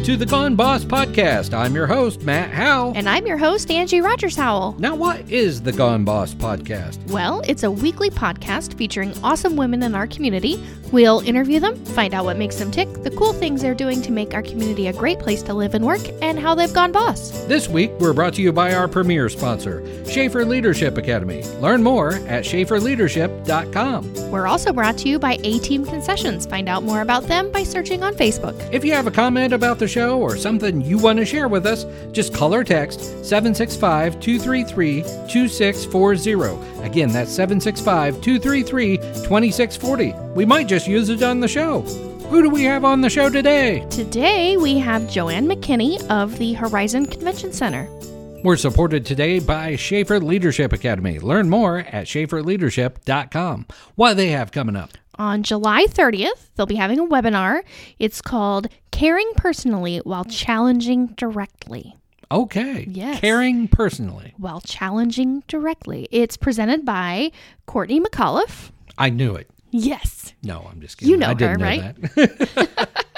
[0.00, 1.52] Welcome to the Gone Boss Podcast.
[1.52, 2.94] I'm your host, Matt Howe.
[2.96, 4.76] And I'm your host, Angie Rogers Howell.
[4.78, 7.06] Now, what is the Gone Boss Podcast?
[7.10, 10.58] Well, it's a weekly podcast featuring awesome women in our community.
[10.90, 14.10] We'll interview them, find out what makes them tick, the cool things they're doing to
[14.10, 17.30] make our community a great place to live and work, and how they've gone boss.
[17.44, 21.44] This week, we're brought to you by our premier sponsor, Shafer Leadership Academy.
[21.60, 24.30] Learn more at shaferleadership.com.
[24.30, 26.46] We're also brought to you by A Team Concessions.
[26.46, 28.56] Find out more about them by searching on Facebook.
[28.72, 31.66] If you have a comment about the show or something you want to share with
[31.66, 36.82] us, just call or text 765 233 2640.
[36.84, 40.12] Again, that's 765 233 2640.
[40.34, 41.82] We might just use it on the show.
[42.30, 43.84] Who do we have on the show today?
[43.90, 47.88] Today, we have Joanne McKinney of the Horizon Convention Center.
[48.44, 51.18] We're supported today by Shafer Leadership Academy.
[51.18, 53.66] Learn more at shaferleadership.com.
[53.96, 54.90] What do they have coming up?
[55.16, 57.62] On July 30th, they'll be having a webinar.
[57.98, 58.68] It's called
[59.00, 61.96] Caring Personally While Challenging Directly.
[62.30, 62.84] Okay.
[62.86, 63.18] Yes.
[63.18, 64.34] Caring personally.
[64.36, 66.06] While challenging directly.
[66.10, 67.32] It's presented by
[67.64, 68.72] Courtney McAuliffe.
[68.98, 69.48] I knew it.
[69.70, 70.34] Yes.
[70.42, 71.12] No, I'm just kidding.
[71.12, 72.14] You know I didn't her, know right?
[72.14, 73.06] that.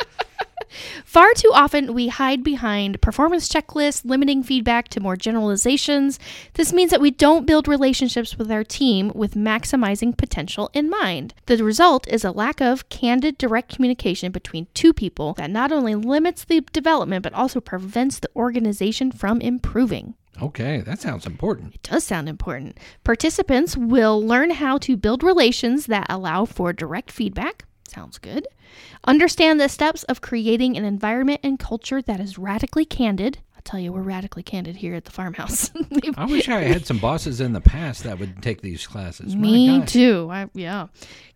[1.04, 6.18] Far too often, we hide behind performance checklists, limiting feedback to more generalizations.
[6.54, 11.34] This means that we don't build relationships with our team with maximizing potential in mind.
[11.46, 15.94] The result is a lack of candid, direct communication between two people that not only
[15.94, 20.14] limits the development but also prevents the organization from improving.
[20.40, 21.74] okay, that sounds important.
[21.74, 22.78] It does sound important.
[23.04, 27.64] Participants will learn how to build relations that allow for direct feedback.
[27.92, 28.48] Sounds good.
[29.04, 33.38] Understand the steps of creating an environment and culture that is radically candid.
[33.54, 35.70] I'll tell you, we're radically candid here at the farmhouse.
[36.16, 39.36] I wish I had some bosses in the past that would take these classes.
[39.36, 40.28] Me too.
[40.30, 40.86] I, yeah.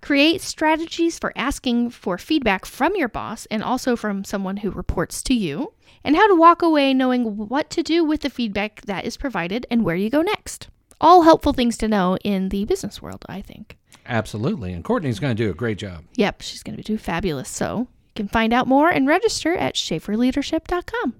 [0.01, 5.23] Create strategies for asking for feedback from your boss and also from someone who reports
[5.25, 9.05] to you, and how to walk away knowing what to do with the feedback that
[9.05, 10.69] is provided and where you go next.
[11.03, 13.77] All helpful things to know in the business world, I think.
[14.09, 14.73] Absolutely.
[14.73, 16.05] And Courtney's going to do a great job.
[16.15, 17.49] Yep, she's going to do fabulous.
[17.49, 21.15] So you can find out more and register at shaferleadership.com.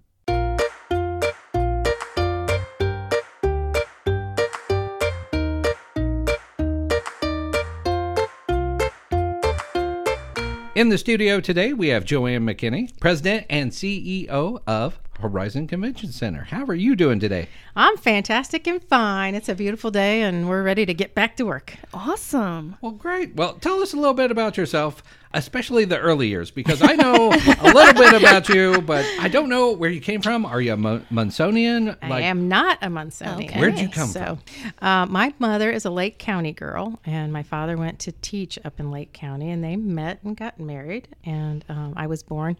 [10.77, 16.45] In the studio today, we have Joanne McKinney, President and CEO of Horizon Convention Center.
[16.45, 17.49] How are you doing today?
[17.75, 19.35] I'm fantastic and fine.
[19.35, 21.75] It's a beautiful day, and we're ready to get back to work.
[21.95, 22.77] Awesome.
[22.81, 23.35] Well, great.
[23.35, 25.03] Well, tell us a little bit about yourself,
[25.37, 29.49] especially the early years, because I know a little bit about you, but I don't
[29.49, 30.47] know where you came from.
[30.47, 31.97] Are you a Mon- Munsonian?
[32.03, 33.45] I am not a Munsonian.
[33.45, 33.61] Okay.
[33.61, 34.39] Where'd you come so,
[34.81, 38.81] uh, my mother is a Lake County girl, and my father went to teach up
[38.81, 41.09] in Lake County, and they met and got married.
[41.25, 42.57] And um, I was born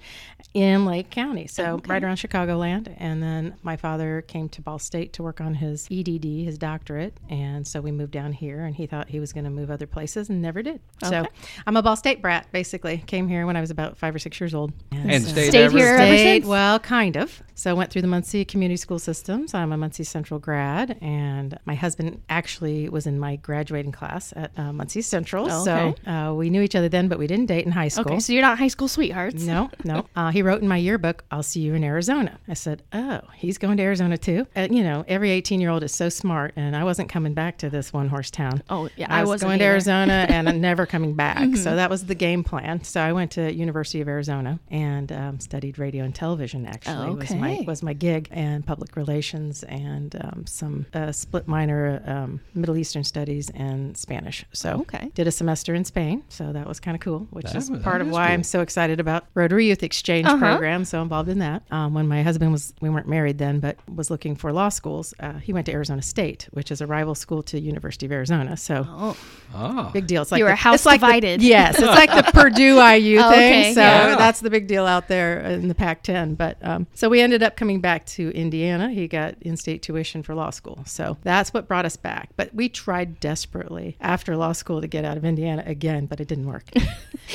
[0.53, 2.95] in Lake County, so right around Chicagoland.
[2.99, 7.17] And then my father came to Ball State to work on his EDD, his doctorate,
[7.31, 8.65] and so we moved down here.
[8.65, 10.81] And he thought he was going to move other places, and never did.
[11.03, 11.27] So
[11.67, 12.66] I'm a Ball State brat, basically.
[13.07, 15.65] Came here when I was about five or six years old, And so- stayed, Stayed
[15.65, 16.45] ever here ever since?
[16.47, 17.43] Well, kind of.
[17.55, 19.55] So I went through the Muncie Community School Systems.
[19.55, 24.51] I'm a Muncie Central grad, and my husband actually was in my graduating class at
[24.59, 25.51] uh, Muncie Central.
[25.51, 28.05] Oh, So uh, we knew each other then, but we didn't date in high school.
[28.13, 29.43] Okay, so you're not high school sweethearts.
[29.43, 30.07] No, no.
[30.17, 32.39] Uh, he wrote in my yearbook, I'll see you in Arizona.
[32.49, 34.47] I said, Oh, he's going to Arizona too?
[34.57, 37.59] Uh, you know, every 18 year old is so smart, and I wasn't coming back
[37.59, 38.63] to this one horse town.
[38.71, 39.65] Oh, yeah, I, I was wasn't going to.
[39.67, 41.57] Arizona and I'm never coming back.
[41.57, 42.83] So that was the game plan.
[42.85, 46.65] So I went to University of Arizona and um, studied radio and television.
[46.67, 52.03] Actually, was my was my gig and public relations and um, some uh, split minor
[52.07, 54.45] um, Middle Eastern studies and Spanish.
[54.53, 55.11] So Okay.
[55.15, 56.23] did a semester in Spain.
[56.29, 58.35] So that was kind of cool, which That is was- part of is why cool.
[58.35, 60.39] I'm so excited about Rotary Youth Exchange Uh-huh.
[60.39, 60.85] program.
[60.85, 61.63] So involved in that.
[61.71, 65.13] Um, when my husband was, we weren't married then, but was looking for law schools.
[65.21, 68.57] Uh, he went to Arizona State, which is a rival school to University of Arizona.
[68.57, 69.17] So Oh,
[69.55, 70.23] Oh, big deal.
[70.23, 73.31] It's like You were house it's like the- yes, it's like the Purdue IU Oh,
[73.31, 73.53] thing.
[73.63, 74.17] okay, So yeah.
[74.17, 76.37] that's the big deal out there in the Pac-10.
[76.37, 78.91] But um, so we ended up coming back to Indiana.
[78.91, 82.31] He got in-state tuition for law school, so that's what brought us back.
[82.37, 86.29] But we tried desperately after law school to get out of Indiana again, but it
[86.29, 86.65] didn't work.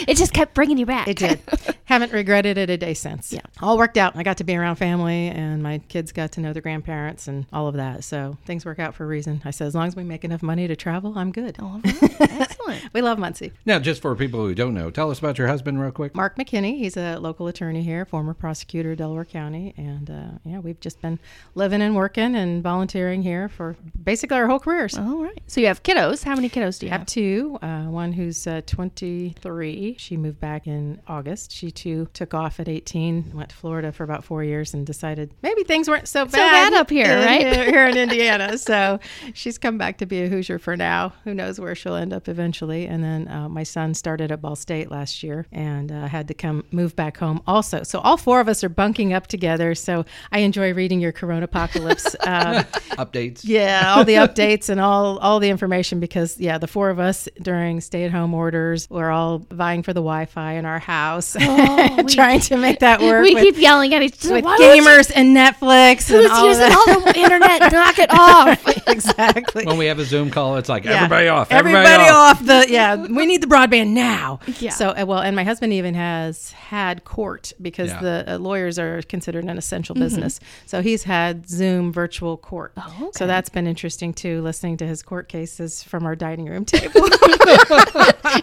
[0.07, 1.07] it just kept bringing you back.
[1.07, 1.39] It did.
[1.85, 3.33] Haven't regretted it a day since.
[3.33, 3.41] Yeah.
[3.61, 4.15] All worked out.
[4.15, 7.45] I got to be around family and my kids got to know their grandparents and
[7.51, 8.03] all of that.
[8.05, 9.41] So things work out for a reason.
[9.43, 11.57] I said, as long as we make enough money to travel, I'm good.
[11.59, 12.21] All right.
[12.21, 12.81] Excellent.
[12.93, 13.51] We love Muncie.
[13.65, 16.15] now just for people who don't know, Tell us about your husband, real quick.
[16.15, 16.77] Mark McKinney.
[16.77, 21.19] He's a local attorney here, former prosecutor, Delaware County, and uh, yeah, we've just been
[21.55, 24.97] living and working and volunteering here for basically our whole careers.
[24.97, 25.39] All right.
[25.47, 26.23] So you have kiddos.
[26.23, 27.07] How many kiddos do you I have have?
[27.07, 27.57] two.
[27.61, 29.95] Uh, one who's uh, 23.
[29.97, 31.51] She moved back in August.
[31.51, 35.33] She too took off at 18, went to Florida for about four years, and decided
[35.41, 37.67] maybe things weren't so bad, bad up here, in- right?
[37.67, 38.57] Here in Indiana.
[38.57, 38.99] so
[39.33, 41.13] she's come back to be a Hoosier for now.
[41.23, 42.85] Who knows where she'll end up eventually?
[42.87, 46.33] And then uh, my son started at Ball State last year and uh, had to
[46.33, 47.83] come move back home also.
[47.83, 49.75] So all four of us are bunking up together.
[49.75, 52.15] So I enjoy reading your Corona Apocalypse.
[52.21, 52.63] Uh,
[52.97, 53.41] Updates.
[53.43, 57.27] yeah, all the updates and all all the information because yeah, the four of us
[57.41, 61.33] during stay-at-home orders, we're all vying for the Wi-Fi in our house,
[62.07, 64.35] trying to make that work We with, keep yelling at each other.
[64.35, 66.75] with "Why would you- gamers and Netflix and all using that.
[66.87, 67.71] all the internet?
[67.71, 68.87] Knock it off.
[68.87, 69.65] exactly.
[69.65, 70.91] When we have a Zoom call, it's like Yeah.
[70.97, 71.51] everybody off.
[71.51, 72.39] Everybody, Everybody off.
[72.41, 72.95] off the yeah.
[72.95, 74.39] We need the broadband now.
[74.59, 74.70] Yeah.
[74.71, 77.99] So uh, well, and my husband even has had court because Yeah.
[78.01, 80.39] the uh, lawyers are considered an essential business.
[80.65, 82.73] So he's had Zoom virtual court.
[82.75, 83.03] Mm-hmm.
[83.03, 83.17] Oh, okay.
[83.17, 87.01] So that's been interesting too, listening to his court cases from our dining room table.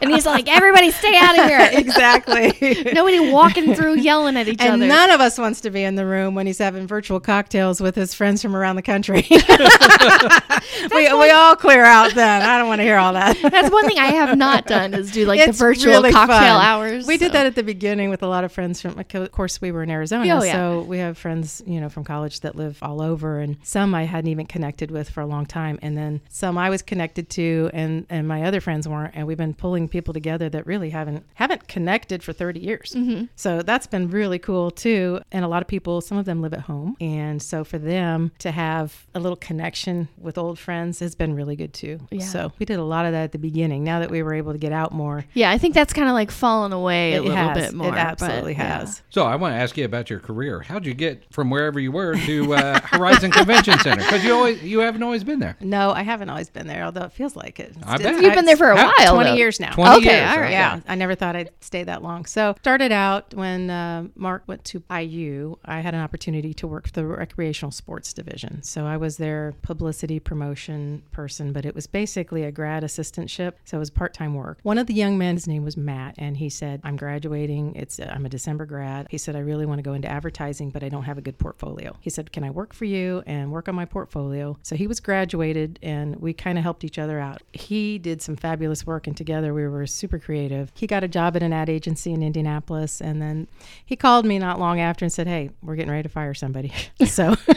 [0.01, 1.69] and he's like, everybody stay out of here.
[1.73, 2.53] exactly.
[2.93, 4.87] Nobody walking through yelling at each And other.
[4.87, 7.95] none of us wants to be in the room when he's having virtual cocktails with
[7.95, 9.27] his friends from around the country.
[9.31, 12.43] we, we all clear out then.
[12.43, 13.37] I don't want to hear all that.
[13.43, 16.65] That's one thing I have not done is do like the virtual really cocktail fun.
[16.67, 17.07] hours.
[17.07, 18.99] We did that at the beginning with a lot of friends from.
[18.99, 20.53] Of course, we were in Arizona, Oh, yeah.
[20.53, 24.05] so we have friends, you know, from college that live all over, and some I
[24.05, 27.71] hadn't even connected with for a long time, and then some I was connected to,
[27.73, 31.25] and and my other friends weren't, and we've been pulling people together that really haven't
[31.35, 32.95] haven't connected for thirty years.
[32.97, 33.25] Mm-hmm.
[33.37, 36.53] So that's been really cool too, and a lot of people, some of them live
[36.55, 41.15] at home, and so for them to have a little connection with old friends has
[41.15, 41.99] been really good too.
[42.11, 42.25] Yeah.
[42.25, 43.85] So we did a lot of that at the beginning.
[43.85, 46.08] Now that we were able to get out more, Yeah, I think that's kind of
[46.13, 47.67] like fallen away a little has.
[47.69, 47.89] bit more.
[47.89, 48.79] It absolutely but, yeah.
[48.81, 49.03] has.
[49.11, 50.61] So I want to ask you about your career.
[50.61, 54.03] How'd you get from wherever you were to uh, Horizon Convention Center?
[54.05, 55.57] Because you always you haven't always been there.
[55.61, 57.75] No, I haven't always been there, although it feels like it.
[57.85, 58.21] I bet.
[58.23, 59.15] You've been there for a How- while.
[59.15, 59.37] 20 though.
[59.37, 59.73] years now.
[59.73, 60.31] 20 Okay, years.
[60.31, 60.51] all right.
[60.51, 62.25] Yeah, I never thought I'd stay that long.
[62.27, 65.57] So started out when uh, Mark went to IU.
[65.65, 68.63] I had an opportunity to work for the recreational sports division.
[68.63, 73.53] So I was their publicity promotion person, but it was basically a grad assistantship.
[73.65, 74.59] So it was part time work.
[74.63, 77.75] One of the young men, his name was Matt, and he said, "I'm graduating.
[77.75, 80.71] It's uh, I'm a December grad." He said, "I really want to go into advertising,
[80.71, 83.53] but I don't have a good portfolio." He said, "Can I work for you and
[83.53, 87.19] work on my portfolio?" So he was graduated, and we kind of helped each other
[87.19, 87.43] out.
[87.53, 90.73] He did some fabulous work, and together we were super creative.
[90.75, 93.49] He got a job at an ad agency in Indianapolis, and then
[93.85, 96.73] he called me not long after and said, "Hey, we're getting ready to fire somebody,
[97.07, 97.35] so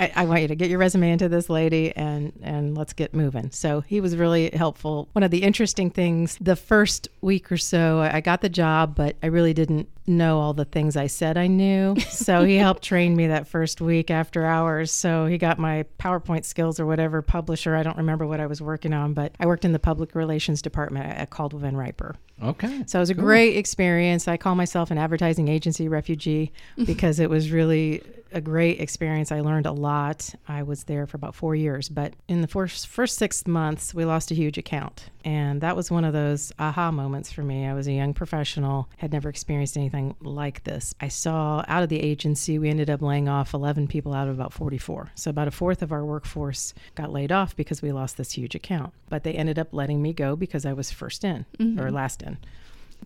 [0.00, 3.14] I, I want you to get your resume into this lady, and and let's get
[3.14, 5.08] moving." So he was really helpful.
[5.12, 8.94] One of the interesting things, the first week or so, I I got the job,
[8.94, 11.96] but I really didn't know all the things I said I knew.
[12.16, 14.90] So he helped train me that first week after hours.
[14.90, 17.76] So he got my PowerPoint skills or whatever publisher.
[17.76, 20.62] I don't remember what I was working on, but I worked in the public relations
[20.62, 22.16] department at Caldwell Van Riper.
[22.42, 22.84] Okay.
[22.86, 24.26] So it was a great experience.
[24.26, 26.52] I call myself an advertising agency refugee
[26.84, 28.02] because it was really
[28.32, 29.30] a great experience.
[29.30, 30.34] I learned a lot.
[30.48, 34.04] I was there for about four years, but in the first first six months, we
[34.04, 37.66] lost a huge account, and that was one of those aha moments for me.
[37.66, 40.94] I was a young professional, had never experienced anything like this.
[41.00, 44.34] I saw out of the agency, we ended up laying off 11 people out of
[44.34, 45.12] about 44.
[45.14, 48.54] So about a fourth of our workforce got laid off because we lost this huge
[48.54, 48.92] account.
[49.08, 51.94] But they ended up letting me go because I was first in or mm-hmm.
[51.94, 52.38] last in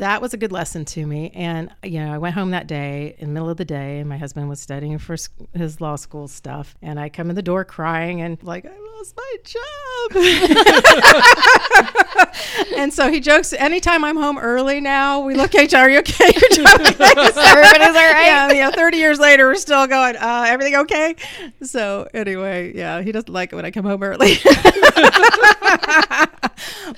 [0.00, 1.30] that was a good lesson to me.
[1.34, 4.08] And, you know, I went home that day in the middle of the day, and
[4.08, 5.16] my husband was studying for
[5.54, 6.74] his law school stuff.
[6.82, 9.60] And I come in the door crying and, like, I lost my job.
[12.76, 15.90] and so he jokes, anytime I'm home early now, we look at each other, are
[15.90, 16.32] you okay?
[16.40, 18.26] Your job okay?" Everybody's all right.
[18.26, 21.14] Yeah, you know, 30 years later, we're still going, uh, everything okay?
[21.62, 24.36] So, anyway, yeah, he doesn't like it when I come home early.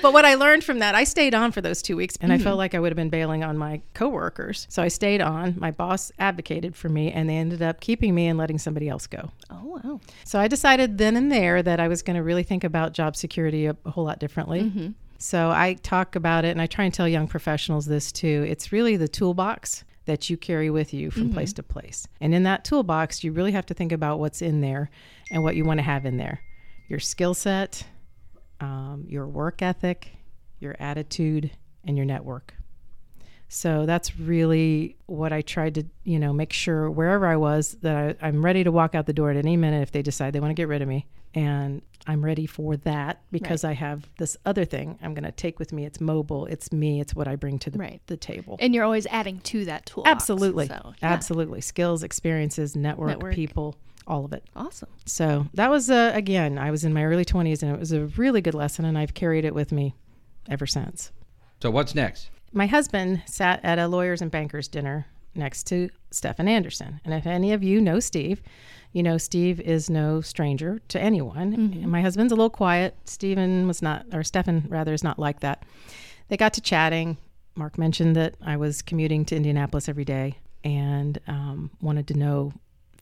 [0.00, 2.38] but what I learned from that, I stayed on for those two weeks, and I
[2.38, 4.66] felt like I would have been bailing on my coworkers.
[4.70, 5.56] So I stayed on.
[5.58, 9.06] My boss advocated for me, and they ended up keeping me and letting somebody else
[9.06, 9.30] go.
[9.50, 10.00] Oh wow.
[10.25, 13.16] So I decided then and there that I was going to really think about job
[13.16, 14.62] security a, a whole lot differently.
[15.18, 18.44] So I talk about it, and I try and tell young professionals this too.
[18.49, 22.08] It's really the toolbox that you carry with you from place to place.
[22.20, 24.90] And in that toolbox, you really have to think about what's in there
[25.30, 26.40] and what you want to have in there
[26.88, 27.87] your skill set,
[28.61, 30.11] um, your work ethic,
[30.58, 31.50] your attitude,
[31.84, 32.54] and your network.
[33.54, 38.16] So that's really what I tried to, you know, make sure wherever I was that
[38.23, 40.40] I, I'm ready to walk out the door at any minute if they decide they
[40.40, 41.06] want to get rid of me.
[41.35, 45.59] and I'm ready for that because I have this other thing I'm going to take
[45.61, 45.85] with me.
[45.85, 46.47] It's mobile.
[46.47, 47.00] It's me.
[47.00, 48.00] It's what I bring to the, Right.
[48.06, 48.56] the table.
[48.59, 50.02] And you're always adding to that tool.
[50.06, 50.66] Absolutely.
[50.66, 51.12] So, yeah.
[51.12, 51.61] Absolutely.
[51.61, 53.35] Skills, experiences, network, Network.
[53.35, 54.42] people, all of it.
[54.56, 54.88] Awesome.
[55.06, 58.06] So that was, uh, again, I was in my early 20s and it was a
[58.16, 59.94] really good lesson and I've carried it with me
[60.49, 61.12] ever since.
[61.62, 62.30] So what's next?
[62.52, 67.00] My husband sat at a lawyers and bankers dinner next to Stefan Anderson.
[67.04, 68.42] And if any of you know Steve,
[68.92, 71.54] you know Steve is no stranger to anyone.
[71.54, 72.94] And my husband's a little quiet.
[73.06, 75.64] Stephen was not, or Stefan rather, is not like that.
[76.28, 77.16] They got to chatting.
[77.54, 82.52] Mark mentioned that I was commuting to Indianapolis every day and um, wanted to know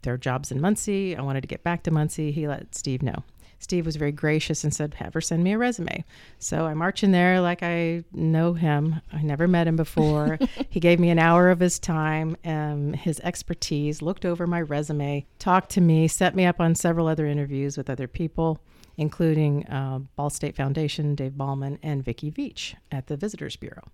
[0.07, 1.15] are jobs in Muncie.
[1.15, 2.33] I wanted to get back to Muncie.
[2.33, 3.23] He let Steve know.
[3.61, 6.05] Steve was very gracious and said, Have her send me a resume.
[6.39, 9.01] So I march in there like I know him.
[9.13, 10.39] I never met him before.
[10.71, 15.27] he gave me an hour of his time, um, his expertise, looked over my resume,
[15.39, 18.59] talked to me, set me up on several other interviews with other people,
[18.97, 23.89] including uh, Ball State Foundation, Dave Ballman, and Vicki Veach at the Visitors Bureau.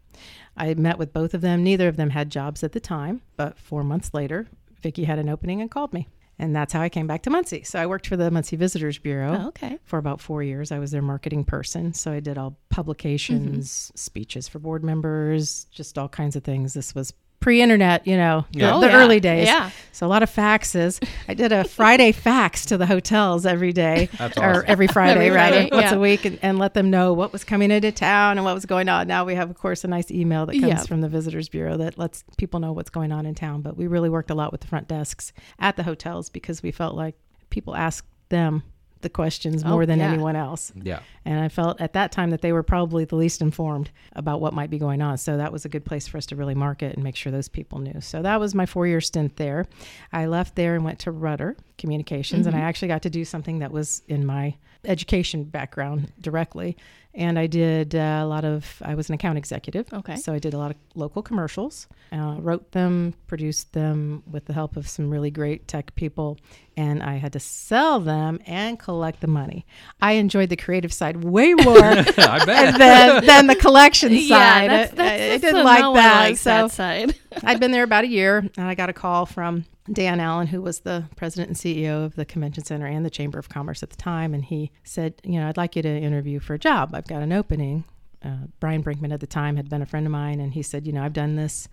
[0.56, 1.64] I met with both of them.
[1.64, 4.46] Neither of them had jobs at the time, but four months later,
[4.80, 6.06] Vicki had an opening and called me.
[6.38, 7.62] And that's how I came back to Muncie.
[7.62, 9.78] So I worked for the Muncie Visitors Bureau Oh, okay.
[9.84, 10.70] for about four years.
[10.70, 11.94] I was their marketing person.
[11.94, 13.96] So I did all publications, mm-hmm.
[13.96, 16.74] speeches for board members, just all kinds of things.
[16.74, 18.96] This was pre internet, you know, the, Oh, the yeah.
[18.96, 19.46] early days.
[19.46, 19.70] Yeah.
[19.92, 21.02] So a lot of faxes.
[21.26, 25.30] I did a Friday fax to the hotels every day That's or every Friday, Every
[25.30, 25.94] rather, Friday, once yeah.
[25.94, 28.66] a week and, and let them know what was coming into town and what was
[28.66, 29.06] going on.
[29.06, 31.96] Now we have, of course, a nice email that comes from the Visitors Bureau that
[31.98, 33.62] lets people know what's going on in town.
[33.62, 36.72] But we really worked a lot with the front desks at the hotels because we
[36.72, 37.14] felt like
[37.48, 38.64] people asked them
[39.00, 40.10] the questions Oh, more than yeah.
[40.10, 40.72] anyone else.
[40.74, 41.00] Yeah.
[41.24, 44.52] And I felt at that time that they were probably the least informed about what
[44.52, 45.18] might be going on.
[45.18, 47.48] So that was a good place for us to really market and make sure those
[47.48, 48.00] people knew.
[48.00, 49.66] So that was my four year stint there.
[50.12, 52.64] I left there and went to Rudder Communications, and mm-hmm.
[52.64, 54.54] I actually got to do something that was in my
[54.84, 56.76] education background directly.
[57.18, 59.90] And I did uh, a lot of, I was an account executive.
[59.90, 60.16] Okay.
[60.16, 64.52] So I did a lot of local commercials, uh, wrote them, produced them with the
[64.52, 66.36] help of some really great tech people,
[66.76, 69.64] and I had to sell them and collect the money.
[70.02, 74.70] I enjoyed the creative side way more than, than the collection Yeah, side.
[74.70, 76.20] that's, I- that's, I, that's didn't like no one that.
[76.20, 77.14] likes so that side.
[77.42, 80.60] I'd been there about a year, and I got a call from Dan Allen, who
[80.60, 83.90] was the president and CEO of the convention center and the Chamber of Commerce at
[83.90, 86.90] the time, and he said, "You know, I'd like you to interview for a job.
[86.94, 87.84] I've got an opening."
[88.24, 90.86] Uh, Brian Brinkman at the time had been a friend of mine, and he said,
[90.86, 91.68] "You know, I've done this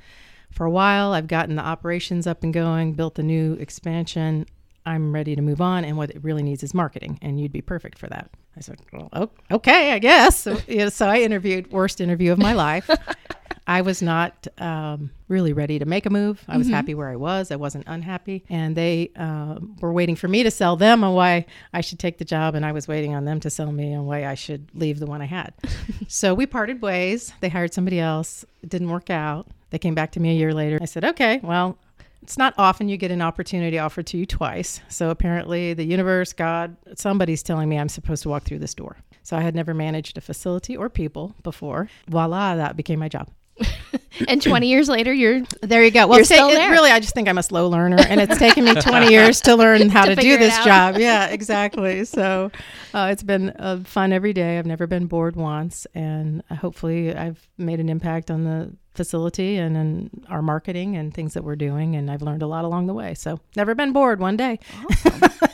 [0.52, 1.14] for a while.
[1.14, 4.46] I've gotten the operations up and going, built a new expansion.
[4.86, 7.62] I'm ready to move on, and what it really needs is marketing, and you'd be
[7.62, 12.00] perfect for that." I said, well, "Okay, I guess." So, yeah, so I interviewed, worst
[12.00, 12.90] interview of my life.
[13.66, 16.44] I was not um, really ready to make a move.
[16.48, 17.50] I was happy where I was.
[17.50, 18.44] I wasn't unhappy.
[18.50, 22.18] And they um, were waiting for me to sell them on why I should take
[22.18, 22.56] the job.
[22.56, 25.06] And I was waiting on them to sell me on why I should leave the
[25.06, 25.54] one I had.
[26.08, 27.34] so we parted ways.
[27.40, 28.44] They hired somebody else.
[28.62, 29.48] It didn't work out.
[29.70, 30.78] They came back to me a year later.
[30.82, 31.78] I said, okay, well,
[32.22, 34.82] it's not often you get an opportunity offered to you twice.
[34.88, 38.98] So apparently, the universe, God, somebody's telling me I'm supposed to walk through this door.
[39.24, 41.90] So I had never managed a facility or people before.
[42.08, 43.30] Voila, that became my job.
[44.28, 46.08] and 20 years later, you're There you go.
[46.08, 46.72] Well, You're it's still it- there.
[46.72, 49.56] really, I just think I'm a slow learner, and it's taken me 20 years to
[49.56, 50.98] learn how To to, do this job.
[50.98, 52.06] Yeah, exactly.
[52.06, 52.52] So
[52.94, 54.58] uh, it's been uh, fun every day.
[54.58, 59.58] I've never been bored once, and uh, hopefully, I've made an impact on the facility
[59.58, 62.88] and in our marketing and things that we're doing, and I've learned a lot along
[62.88, 63.14] the way.
[63.16, 64.60] So never been bored one day.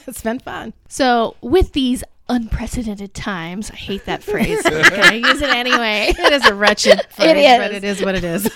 [0.07, 0.73] it's been fun.
[0.89, 3.69] so with these unprecedented times.
[3.71, 4.61] I hate that phrase.
[4.65, 6.13] I'm gonna use it anyway.
[6.19, 7.57] It is a wretched phrase, is.
[7.57, 8.47] but it is what it is.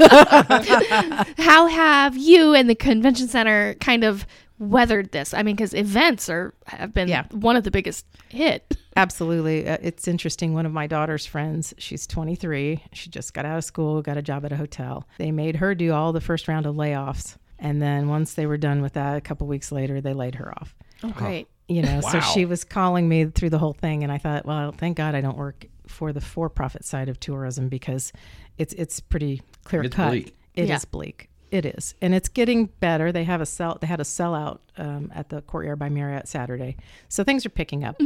[1.38, 4.26] How have you and the convention center kind of
[4.60, 5.34] weathered this?
[5.34, 7.26] I mean, because events are have been Yeah.
[7.32, 8.78] one of the biggest hit.
[8.96, 9.68] Absolutely.
[9.68, 10.54] Uh, it's interesting.
[10.54, 12.84] One of my daughter's friends, she's 23.
[12.94, 15.08] She just got out of school, got a job at a hotel.
[15.18, 17.38] They made her do all the first round of layoffs.
[17.60, 20.52] And then once they were done with that, a couple weeks later, they laid her
[20.60, 20.76] off.
[21.04, 21.48] Oh, great.
[21.68, 24.04] You know, so she was calling me through the whole thing.
[24.04, 27.20] And I thought, well, thank God I don't work for the for profit side of
[27.20, 28.12] tourism because
[28.58, 30.10] it's it's pretty clear It's cut.
[30.10, 30.36] bleak.
[30.56, 30.80] It is Yeah.
[30.92, 31.30] bleak.
[31.52, 33.12] It is, and it's getting better.
[33.12, 33.78] They have a sell.
[33.80, 36.78] They had a sellout um, at the Courtyard by Marriott Saturday,
[37.10, 38.02] so things are picking up.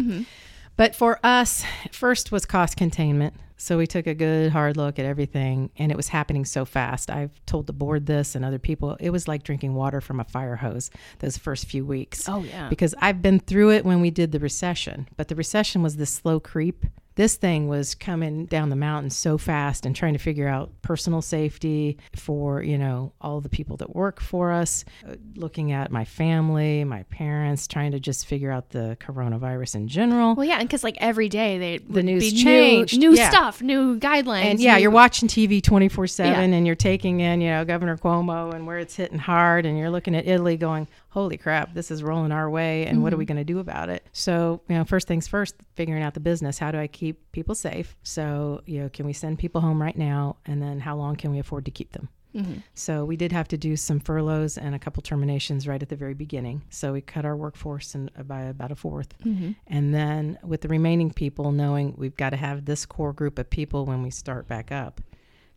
[0.75, 1.63] But for us,
[1.93, 3.35] first was cost containment.
[3.57, 7.09] So we took a good hard look at everything, and it was happening so fast.
[7.09, 8.95] I've told the board this and other people.
[8.99, 12.29] It was like drinking water from a fire hose those first few weeks.
[12.29, 12.69] Oh, yeah.
[12.69, 16.11] Because I've been through it when we did the recession, but the recession was this
[16.11, 16.85] slow creep
[17.17, 21.21] this thing was coming down the mountain so fast and trying to figure out personal
[21.21, 26.05] safety for, you know, all the people that work for us, uh, looking at my
[26.05, 30.35] family, my parents, trying to just figure out the coronavirus in general.
[30.35, 33.29] Well, yeah, because like every day they The news be new- changed, new, yeah.
[33.29, 34.43] stuff, new guidelines.
[34.45, 36.57] and yeah, new- you're watching TV 24 7 Yeah.
[36.57, 39.65] and you're taking in, you know, Governor Cuomo and where it's hitting hard.
[39.65, 42.85] And you're looking at Italy going, holy crap, this is rolling our way.
[42.85, 43.33] And what are we Mm-hmm.
[43.33, 44.05] going to do about it?
[44.13, 46.59] So, you know, first things first, figuring out the business.
[46.59, 47.97] How do I keep people safe?
[48.03, 50.37] So, you know, can we send people home right now?
[50.45, 52.09] And then how long can we afford to keep them?
[52.35, 52.59] Mm-hmm.
[52.75, 55.95] So we did have to do some furloughs and a couple terminations right at the
[55.95, 56.61] very beginning.
[56.69, 59.51] So we cut our workforce in, by about a 4th Mm-hmm.
[59.65, 63.49] And then with the remaining people, knowing we've got to have this core group of
[63.49, 65.01] people when we start back up,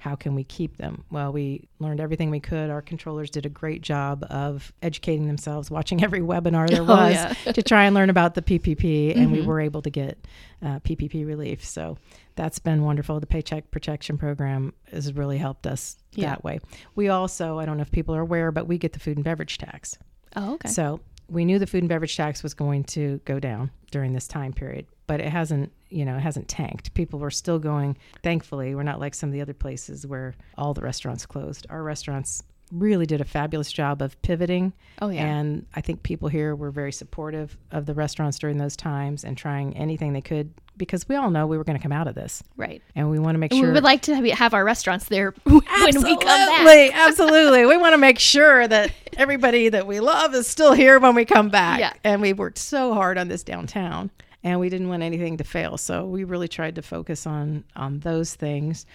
[0.00, 1.04] how can we keep them?
[1.10, 2.70] Well, we learned everything we could.
[2.70, 7.12] Our controllers did a great job of educating themselves, watching every webinar there Oh, was
[7.14, 7.34] yeah.
[7.52, 9.44] to try and learn about the PPP, and we Mhm.
[9.44, 10.26] were able to get
[10.62, 11.64] uh, PPP relief.
[11.64, 11.98] So
[12.34, 13.20] that's been wonderful.
[13.20, 16.30] The Paycheck Protection Program has really helped us Yeah.
[16.30, 16.60] that way.
[16.94, 19.24] We also, I don't know if people are aware, but we get the food and
[19.24, 19.98] beverage tax.
[20.34, 20.68] Oh, okay.
[20.68, 24.26] So we knew the food and beverage tax was going to go down during this
[24.28, 26.94] time period, but it hasn't, you know, it hasn't tanked.
[26.94, 27.96] People were still going.
[28.22, 31.66] Thankfully, we're not like some of the other places where all the restaurants closed.
[31.68, 34.72] Our restaurants really did a fabulous job of pivoting.
[35.02, 35.26] Oh, yeah.
[35.26, 39.36] And I think people here were very supportive of the restaurants during those times and
[39.36, 42.14] trying anything they could because we all know we were going to come out of
[42.14, 42.44] this.
[42.56, 42.80] right.
[42.94, 45.34] And we want to make And sure We would like to have, our restaurants there
[45.42, 46.60] when we come back.
[46.60, 47.66] Absolutely, absolutely.
[47.66, 51.24] We want to make sure that everybody that we love is still here when we
[51.24, 51.80] come back.
[51.80, 51.94] Yeah.
[52.04, 54.12] And we worked so hard on this downtown
[54.42, 55.76] and we didn't want anything to fail.
[55.76, 58.86] So we really tried to focus on on those things.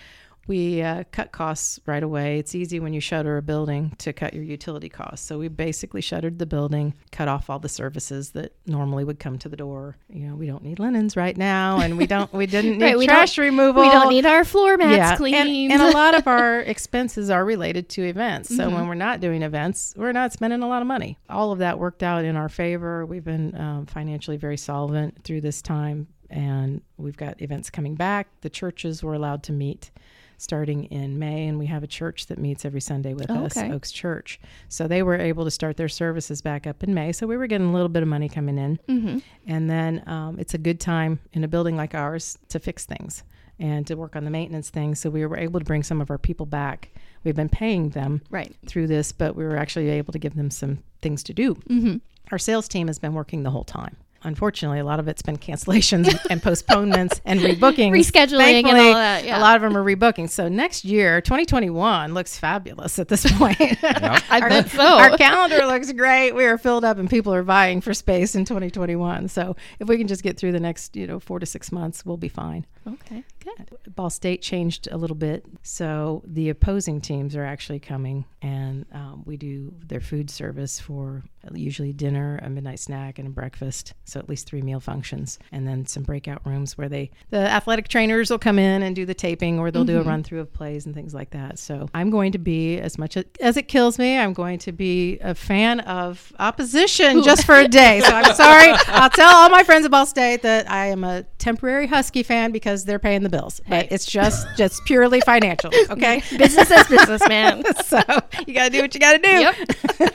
[0.47, 2.37] We uh, cut costs right away.
[2.37, 5.25] It's easy when you shutter a building to cut your utility costs.
[5.25, 9.39] So we basically shuttered the building, cut off all the services that normally would come
[9.39, 9.97] to the door.
[10.07, 12.31] You know, we don't need linens right now, and we don't.
[12.31, 13.81] We didn't need Right, trash don't- removal.
[13.81, 15.71] We don't need our floor mats Yeah, and- cleaned.
[15.71, 18.49] And, a lot of our expenses are related to events.
[18.55, 18.75] So Mm-hmm.
[18.75, 21.17] when we're not doing events, we're not spending a lot of money.
[21.27, 23.03] All of that worked out in our favor.
[23.05, 28.27] We've been um, financially very solvent through this time, and we've got events coming back.
[28.41, 29.89] The churches were allowed to meet
[30.37, 33.57] starting in May, and we have a church that meets every Sunday with Oh, us,
[33.57, 33.71] okay.
[33.71, 34.39] Oaks Church.
[34.69, 37.11] So they were able to start their services back up in May.
[37.11, 38.79] So we were getting a little bit of money coming in.
[38.87, 39.21] Mhm.
[39.47, 43.23] And then um, it's a good time in a building like ours to fix things
[43.59, 44.99] and to work on the maintenance things.
[44.99, 46.91] So we were able to bring some of our people back.
[47.23, 48.53] We've been paying them Right.
[48.67, 51.55] through this, but we were actually able to give them some things to do.
[51.55, 51.97] Mm-hmm.
[52.31, 53.95] Our sales team has been working the whole time.
[54.25, 57.91] Unfortunately, a lot of it's been cancellations and postponements and rebookings.
[57.91, 59.37] Rescheduling and all that, yeah.
[59.37, 60.29] A lot of them are rebooking.
[60.29, 63.57] So next year, 2021 looks fabulous at this point.
[63.59, 64.81] I our, bet so.
[64.81, 66.31] our calendar looks great.
[66.33, 69.27] We are filled up and people are vying for space in 2021.
[69.27, 72.05] So if we can just get through the next, you know, four to six months,
[72.05, 72.65] we'll be fine.
[72.87, 73.23] okay.
[73.45, 73.95] Good.
[73.95, 75.45] Ball State changed a little bit.
[75.61, 81.23] So the opposing teams are actually coming and um, we do their food service for
[81.53, 83.93] usually dinner, a midnight snack, and a breakfast.
[84.05, 85.37] So at least three meal functions.
[85.51, 89.05] And then some breakout rooms where they, the athletic trainers will come in and do
[89.05, 91.59] the taping or they'll do a run through of plays and things like that.
[91.59, 94.71] So I'm going to be, as much as, as it kills me, I'm going to
[94.71, 97.99] be a fan of opposition just for a day.
[98.01, 98.71] So I'm sorry.
[98.87, 102.51] I'll tell all my friends at Ball State that I am a temporary Husky fan
[102.51, 103.61] because they're paying the bills.
[103.67, 105.71] But it's just just purely financial.
[105.89, 106.23] Okay.
[106.37, 107.63] Business is business, man.
[107.85, 108.01] so
[108.47, 109.29] you got to do what you got to do.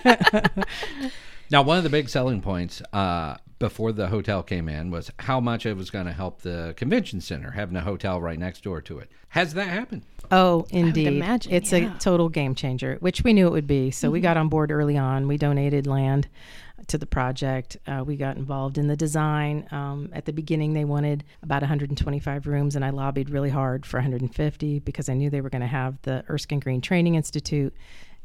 [0.04, 0.58] Yep.
[1.52, 5.38] Now, one of the big selling points uh, before the hotel came in was how
[5.38, 8.80] much it was going to help the convention center, having a hotel right next door
[8.80, 9.10] to it.
[9.28, 10.02] Has that happened?
[10.32, 11.08] Oh, indeed.
[11.08, 11.94] imagine, it's yeah.
[11.94, 13.90] a total game changer, which we knew it would be.
[13.90, 15.28] So we got on board early on.
[15.28, 16.26] We donated land
[16.86, 17.76] to the project.
[17.86, 19.68] Uh, we got involved in the design.
[19.70, 23.98] Um, at the beginning, they wanted about 125 rooms, and I lobbied really hard for
[23.98, 27.74] 150 because I knew they were going to have the Erskine Green Training Institute.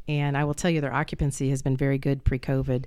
[0.08, 2.86] And I will tell you, their occupancy has been very good pre COVID.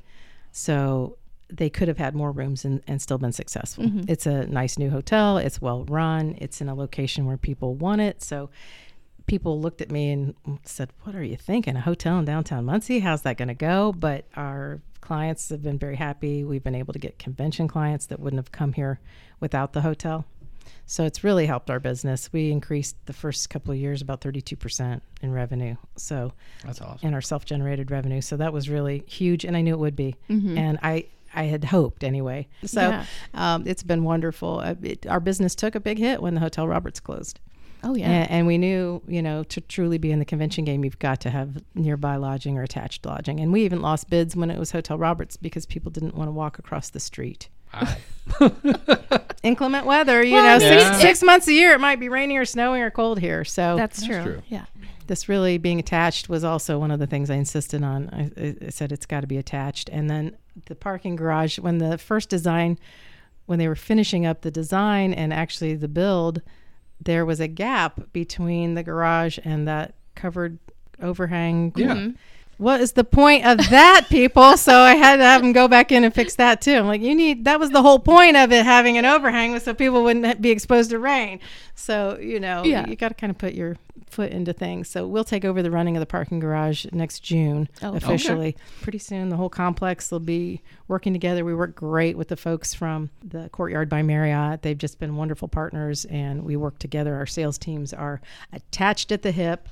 [0.51, 1.18] So
[1.51, 3.85] they could have had more rooms and, and still been successful.
[4.07, 5.37] It's a nice new hotel.
[5.37, 6.35] It's well run.
[6.39, 8.21] It's in a location where people want it.
[8.21, 8.49] So
[9.25, 11.75] people looked at me and said, What are you thinking?
[11.75, 12.99] A hotel in downtown Muncie?
[12.99, 13.93] How's that going to go?
[13.93, 16.43] But our clients have been very happy.
[16.43, 18.99] We've been able to get convention clients that wouldn't have come here
[19.39, 20.25] without the hotel.
[20.85, 22.31] So it's really helped our business.
[22.33, 25.75] We increased the first couple of years about 32% in revenue.
[25.97, 26.33] So
[26.63, 27.07] That's awesome.
[27.07, 28.21] in our self-generated revenue.
[28.21, 30.15] So that was really huge, and I knew it would be.
[30.29, 30.57] Mm-hmm.
[30.57, 32.47] And I I had hoped anyway.
[32.65, 33.05] So Yeah.
[33.33, 34.59] um, it's been wonderful.
[34.63, 37.39] Uh, it, our business took a big hit when the Hotel Roberts closed.
[37.83, 38.09] Oh yeah.
[38.09, 41.21] And, and we knew, you know, to truly be in the convention game, you've got
[41.21, 43.39] to have nearby lodging or attached lodging.
[43.39, 46.31] And we even lost bids when it was Hotel Roberts because people didn't want to
[46.33, 47.47] walk across the street.
[47.73, 47.97] I,
[49.43, 50.21] inclement weather.
[50.23, 50.89] You Well, know, Yeah.
[50.91, 53.45] six, six months a year it might be raining or snowing or cold here.
[53.45, 54.23] So That's true.
[54.23, 54.41] true.
[54.49, 54.65] Yeah.
[55.09, 58.09] This really being attached was also one of the things I insisted on.
[58.13, 59.89] I, I- I said it's got to be attached.
[59.89, 62.79] And then the parking garage, when the first design,
[63.45, 66.41] when they were finishing up the design and actually the build,
[67.03, 70.57] there was a gap between the garage and that covered
[71.01, 71.73] overhang.
[71.75, 71.87] Yeah.
[71.95, 72.09] Mm-hmm.
[72.57, 74.57] What is the point of that, people?
[74.57, 76.73] so I had to have them go back in and fix that too.
[76.75, 79.63] I'm like, you need that was the whole point of it having an overhang was
[79.63, 81.39] so people wouldn't be exposed to rain.
[81.75, 82.85] So you know, Yeah.
[82.85, 83.77] you got to kind of put your
[84.09, 84.89] foot into things.
[84.89, 87.97] So we'll take over the running of the parking garage next June Oh, okay.
[87.97, 88.57] officially.
[88.81, 91.45] Pretty soon, the whole complex will be working together.
[91.45, 94.61] We work great with the folks from the Courtyard by Marriott.
[94.61, 97.15] They've just been wonderful partners, and we work together.
[97.15, 98.21] Our sales teams are
[98.53, 99.69] attached at the hip.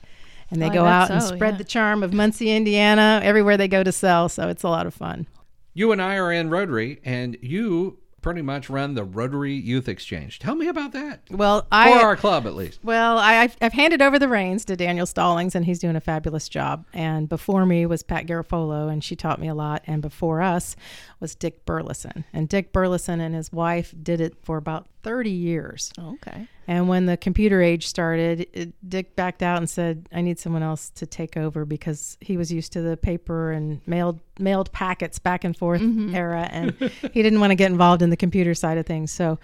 [0.49, 1.57] And they Oh, go bet out and spread yeah.
[1.57, 4.29] the charm of Muncie, Indiana, everywhere they go to sell.
[4.29, 5.27] So it's a lot of fun.
[5.73, 10.39] You and I are in Rotary, and you pretty much run the Rotary Youth Exchange.
[10.39, 11.21] Tell me about that.
[11.31, 12.81] Well, For I our club, at least.
[12.83, 16.01] Well, I, I've, I've handed over the reins to Daniel Stallings, and he's doing a
[16.01, 16.85] fabulous job.
[16.93, 19.81] And before me was Pat Garofolo, and she taught me a lot.
[19.87, 20.75] And before us
[21.21, 22.25] was Dick Burleson.
[22.33, 25.93] And Dick Burleson and his wife did it for about 30 years.
[25.97, 26.47] Oh, okay.
[26.67, 30.63] And when the computer age started, it, Dick backed out and said, "I need someone
[30.63, 35.17] else to take over because he was used to the paper and mailed mailed packets
[35.17, 36.13] back and forth mm-hmm.
[36.13, 36.73] era, and
[37.13, 39.39] he didn't want to get involved in the computer side of things." So.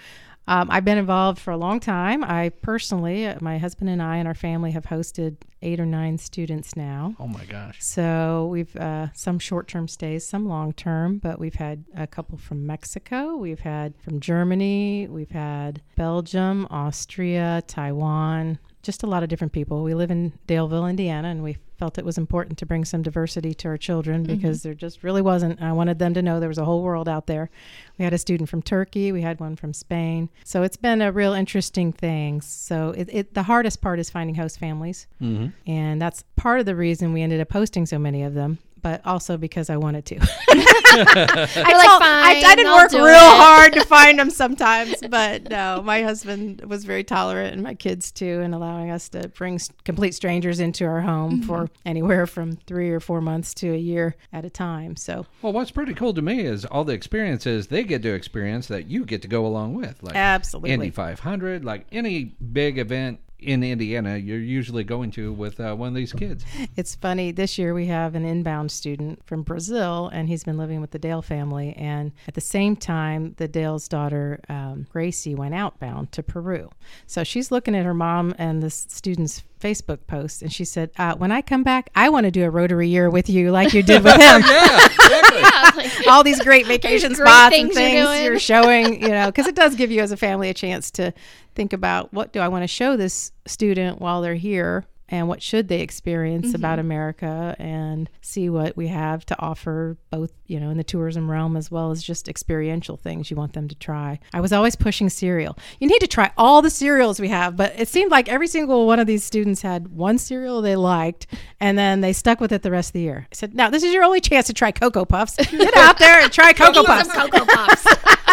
[0.47, 2.23] Um, I've been involved for a long time.
[2.23, 6.17] I personally, uh, my husband and I and our family have hosted eight or nine
[6.17, 7.15] students now.
[7.19, 7.77] Oh, my gosh.
[7.79, 13.37] So we've uh, some short-term stays, some long-term, but we've had a couple from Mexico,
[13.37, 19.81] we've had from Germany, we've had Belgium, Austria, Taiwan, just a lot of different people.
[19.83, 23.53] We live in Daleville, Indiana, and we felt it was important to bring some diversity
[23.53, 25.61] to our children because there just really wasn't.
[25.61, 27.49] I wanted them to know there was a whole world out there.
[27.97, 30.29] We had a student from Turkey, we had one from Spain.
[30.45, 32.39] So it's been a real interesting thing.
[32.39, 35.07] So it, it the hardest part is finding host families.
[35.21, 35.47] Mm-hmm.
[35.69, 39.01] And that's part of the reason we ended up hosting so many of them, but
[39.05, 40.15] also because I wanted to.
[40.95, 44.95] You're like, told- I, I didn't I'll work real it." hard to find them sometimes,
[45.09, 49.29] but no, my husband was very tolerant and my kids too, and allowing us to
[49.29, 51.87] bring complete strangers into our home for mm-hmm.
[51.87, 54.95] anywhere from three or four months to a year at a time.
[54.95, 58.67] So Well, what's pretty cool to me is all the experiences they get to experience
[58.67, 60.03] that you get to go along with.
[60.03, 60.71] Like absolutely.
[60.71, 65.89] Indy 500, like any big event in Indiana, you're usually going to with uh, one
[65.89, 66.45] of these kids.
[66.75, 67.31] It's funny.
[67.31, 70.99] This year we have an inbound student from Brazil, and he's been living with the
[70.99, 71.73] Dale family.
[71.73, 76.69] And at the same time, the Dale's daughter, um, Gracie, went outbound to Peru.
[77.05, 81.15] So she's looking at her mom and the student's Facebook post, and she said, uh,
[81.15, 83.81] "When I come back, I want to do a Rotary year with you, like you
[83.81, 84.19] did with him.
[84.47, 85.39] yeah, exactly.
[85.43, 89.27] Yeah, like- All these great vacation great spots and things you're you're showing, you know,
[89.27, 91.13] because it does give you as a family a chance to
[91.55, 95.43] think about what do I want to show this student while they're here." And what
[95.43, 96.55] should they experience mm-hmm.
[96.55, 101.29] about America and see what we have to offer, both, you know, in the tourism
[101.29, 104.19] realm as well as just experiential things you want them to try.
[104.33, 105.55] I was always pushing cereal.
[105.79, 108.87] You need to try all the cereals we have, but it seemed like every single
[108.87, 111.27] one of these students had one cereal they liked
[111.59, 113.27] and then they stuck with it the rest of the year.
[113.31, 115.35] I said, now this is your only chance to try Cocoa Puffs.
[115.35, 117.13] Get out there and try Cocoa Puffs.
[117.13, 117.85] Cocoa Puffs.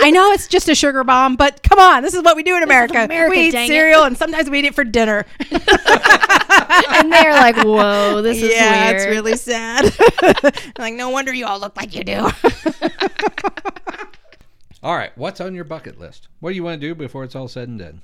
[0.00, 2.56] I know it's just a sugar bomb, but come on, this is what we do
[2.56, 3.04] in America.
[3.04, 3.68] America, we eat dang it.
[3.68, 5.26] cereal and sometimes we eat it for dinner.
[5.50, 8.96] and they're like, whoa, this is yeah, weird.
[8.96, 9.92] it's really sad.
[10.78, 12.28] like, no wonder you all look like you do.
[14.84, 16.26] All right, what's on your bucket list?
[16.40, 18.02] What do you want to do before it's all said and done?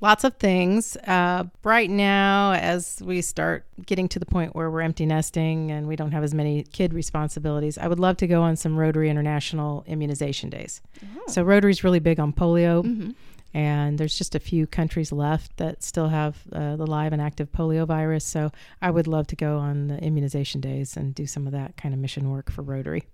[0.00, 0.96] Lots of things.
[1.06, 5.86] Uh, right now, as we start getting to the point where we're empty nesting and
[5.86, 9.08] we don't have as many kid responsibilities, I would love to go on some Rotary
[9.08, 10.80] International immunization days.
[11.28, 13.14] So, Rotary's really big on polio.
[13.54, 17.50] And there's just a few countries left that still have uh, the live and active
[17.52, 18.22] polio virus.
[18.22, 18.50] So
[18.82, 21.94] I would love to go on the immunization days and do some of that kind
[21.94, 23.04] of mission work for Rotary.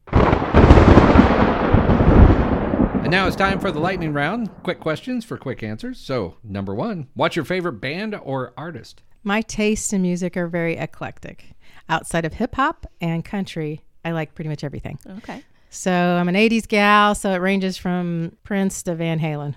[3.03, 4.49] And now it's time for the lightning round.
[4.63, 5.99] Quick questions for quick answers.
[5.99, 9.03] So, number one, what's your favorite band or artist?
[9.25, 11.57] My tastes in music are very eclectic.
[11.89, 15.01] Outside of hip hop and country, I like pretty much everything.
[15.19, 15.43] Okay.
[15.69, 19.55] So I'm an 80s gal, so it ranges from Prince to Van Halen.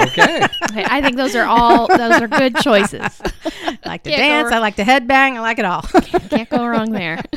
[0.00, 0.46] Okay.
[0.74, 3.00] Okay, I think those are all those are good choices.
[3.22, 4.52] I like to Can't dance.
[4.52, 5.82] I like to headbang, I like it all.
[5.82, 7.22] Can't go wrong there.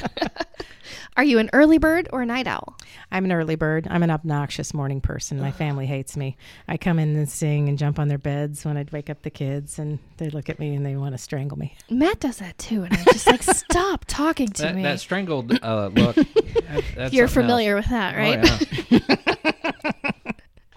[1.18, 2.78] Are you an early bird or a night owl?
[3.12, 3.88] I'm an early bird.
[3.90, 5.42] I'm an obnoxious morning person.
[5.42, 6.38] My family hates me.
[6.68, 9.32] I come in and sing and jump on their beds when I'd wake up the
[9.32, 11.76] kids, and they look at me and they want to strangle me.
[11.90, 14.84] Matt does that too, and I'm just like, stop talking to that, me.
[14.84, 16.16] that strangled uh, look.
[16.96, 18.40] that- You're something familiar with that, right?
[18.44, 18.60] Oh,
[18.92, 20.32] yeah.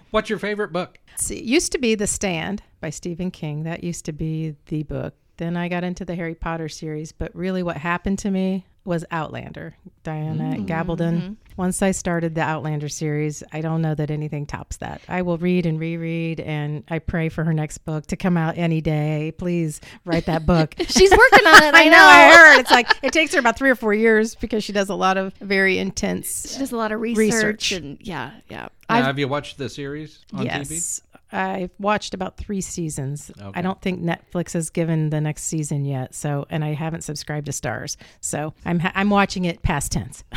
[0.09, 0.97] What's your favorite book?
[1.17, 3.61] See, it used to be The Stand by Stephen King.
[3.63, 5.13] That used to be the book.
[5.37, 9.05] Then I got into the Harry Potter series, but really what happened to me was
[9.11, 10.65] Outlander, Diana mm.
[10.65, 11.21] Gabaldon.
[11.21, 11.33] Mm-hmm.
[11.57, 15.01] Once I started the Outlander series, I don't know that anything tops that.
[15.07, 18.57] I will read and reread, and I pray for her next book to come out
[18.57, 19.33] any day.
[19.37, 20.73] Please write that book.
[20.87, 21.75] She's working on it.
[21.75, 22.59] I, I know, I heard.
[22.61, 25.17] It's like it takes her about three or four years because she does a lot
[25.17, 26.51] of very intense.
[26.53, 27.71] She does a lot of research, Research.
[27.73, 28.69] and yeah, yeah.
[28.89, 31.01] Now, I've, have you watched the series on TV?
[31.31, 33.31] Yes, I've watched about three seasons.
[33.39, 33.51] Okay.
[33.57, 37.45] I don't think Netflix has given the next season yet, so and I haven't subscribed
[37.47, 40.23] to Starz, so I'm ha- I'm watching it past tense.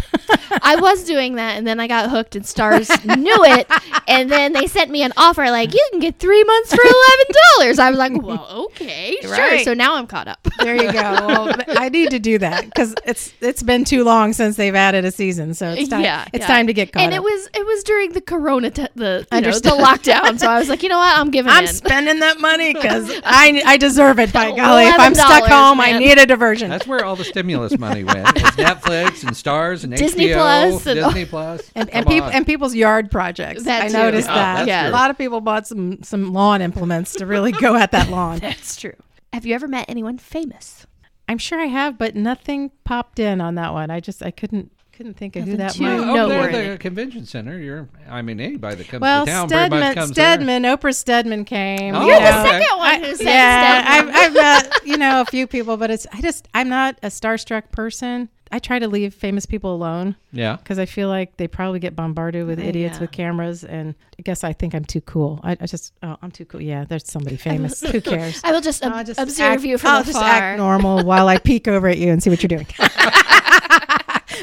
[0.63, 3.71] I was doing that, and then I got hooked, and Starz knew it,
[4.07, 7.27] and then they sent me an offer like you can get three months for eleven
[7.59, 7.79] dollars.
[7.79, 9.59] I was like, well, okay, sure.
[9.61, 10.47] So now I'm caught up.
[10.61, 11.05] there you go.
[11.35, 15.05] Well, I need to do that because it's it's been too long since they've added
[15.05, 16.03] a season, so it's time.
[16.03, 16.47] yeah, it's yeah.
[16.47, 17.05] time to get caught up.
[17.05, 17.19] and up.
[17.19, 20.39] it was it was during the Corona, t- the you know, the lockdown.
[20.39, 21.73] So I was like, you know what, I'm giving I'm in.
[21.75, 24.33] spending that money because I I deserve it.
[24.33, 26.70] By golly, if I'm stuck $11, home, I need a diversion.
[26.70, 28.29] That's where all the stimulus money went.
[28.37, 30.35] It's Netflix and Starz and Disney HBO,
[30.70, 33.64] Plus and- Disney Plus, and, and Come people and people's yard projects.
[33.64, 33.94] That I too.
[33.94, 34.55] noticed Oh, that.
[34.57, 34.88] that's Yeah.
[34.88, 38.38] a lot of people bought some some lawn implements to really go at that lawn.
[38.38, 38.94] That's true.
[39.33, 40.87] Have you ever met anyone famous?
[41.29, 43.90] I'm sure I have, but nothing popped in on that one.
[43.90, 45.97] I just I couldn't couldn't think of who that too- might.
[45.99, 47.59] Yeah, No over there at the convention center.
[47.59, 50.95] You're, I mean, anybody that comes Well, to town pretty much Stedman, comes Stedman, Oprah
[50.95, 51.95] Stedman came.
[51.95, 52.45] Oh, you You're the know.
[52.45, 54.15] second one I, said yeah, Stedman.
[54.15, 57.09] I've, I've met you know a few people, but it's I just I'm not a
[57.09, 58.29] starstruck person.
[58.53, 60.15] I try to leave famous people alone.
[60.31, 60.57] Yeah.
[60.57, 63.01] because I feel like they probably get bombarded with idiots yeah.
[63.01, 65.41] with cameras, and I guess I think I'm too cool.
[65.43, 66.61] I, I just oh I'm too cool.
[66.61, 67.81] Yeah, there's somebody famous.
[67.81, 68.41] Who cares?
[68.45, 70.13] I will just, ob- I'll just observe act- you from I'll afar.
[70.13, 72.67] just act normal while I peek over at you and see what you're doing.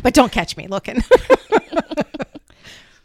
[0.03, 1.03] but don't catch me looking.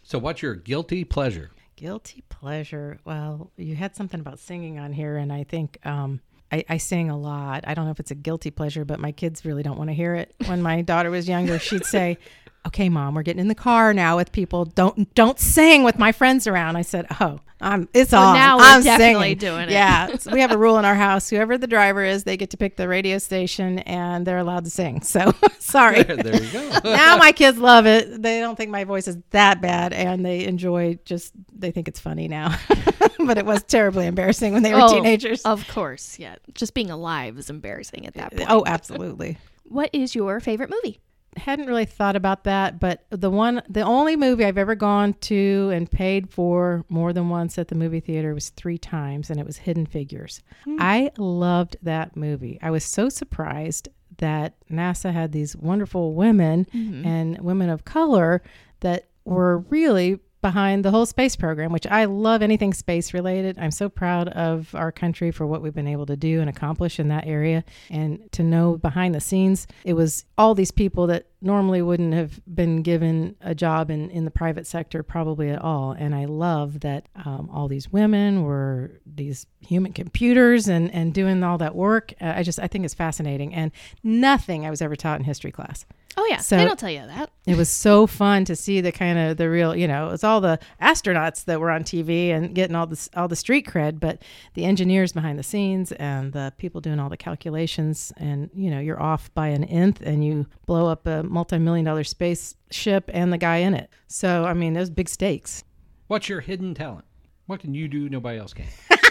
[0.09, 1.51] So, what's your guilty pleasure?
[1.75, 3.01] Guilty pleasure.
[3.05, 6.20] Well, you had something about singing on here, and I think um,
[6.53, 7.64] I, I sing a lot.
[7.66, 9.94] I don't know if it's a guilty pleasure, but my kids really don't want to
[9.94, 10.33] hear it.
[10.46, 12.18] When my daughter was younger, she'd say,
[12.66, 14.64] "Okay, mom, we're getting in the car now with people.
[14.64, 18.35] Don't don't sing with my friends around." I said, "Oh, I'm it's Well, on.
[18.35, 19.70] now we're I'm definitely singing." doing it.
[19.70, 22.50] Yeah, so we have a rule in our house: whoever the driver is, they get
[22.50, 25.02] to pick the radio station, and they're allowed to sing.
[25.02, 26.02] So sorry.
[26.02, 26.81] there you go.
[26.85, 28.22] now my kids love it.
[28.22, 32.00] They don't think my voice is that bad, and they enjoy just they think it's
[32.00, 32.57] funny now.
[33.26, 35.42] but it was terribly embarrassing when they were Oh, teenagers.
[35.42, 36.37] Of course, yeah.
[36.55, 38.50] Just being alive is embarrassing at that oh, point.
[38.50, 39.38] Oh, absolutely.
[39.64, 41.00] What is your favorite movie?
[41.37, 45.70] Hadn't really thought about that, but the one, the only movie I've ever gone to
[45.72, 49.46] and paid for more than once at the movie theater was three times, and it
[49.46, 50.42] was Hidden Figures.
[50.64, 50.77] Hmm.
[50.81, 52.59] I loved that movie.
[52.62, 57.07] I was so surprised that NASA had these wonderful women mm-hmm.
[57.07, 58.42] and women of color
[58.81, 63.59] that were really behind the whole space program, which I love anything space related.
[63.59, 67.01] I'm so proud of our country for what we've been able to do and accomplish
[67.01, 67.64] in that area.
[67.90, 72.40] And to know behind the scenes, it was all these people that normally wouldn't have
[72.55, 75.92] been given a job in, in the private sector probably at all.
[75.92, 81.42] And I love that um, all these women were these human computers and, and doing
[81.42, 82.14] all that work.
[82.20, 83.72] Uh, I just, I think it's fascinating and
[84.03, 85.87] nothing I was ever taught in history class.
[86.18, 87.31] Oh yeah, So- they don't tell you that.
[87.46, 90.40] It was so fun to see the kind of the real, you know, it's all
[90.40, 94.22] the astronauts that were on TV and getting all this all the street cred, but
[94.55, 98.81] the engineers behind the scenes and the people doing all the calculations and you know,
[98.81, 103.38] you're off by an nth and you blow up a multi-million dollar spaceship and the
[103.38, 103.90] guy in it.
[104.09, 105.62] So, I mean, those big stakes.
[106.09, 107.05] What's your hidden talent?
[107.46, 108.66] What can you do nobody else can?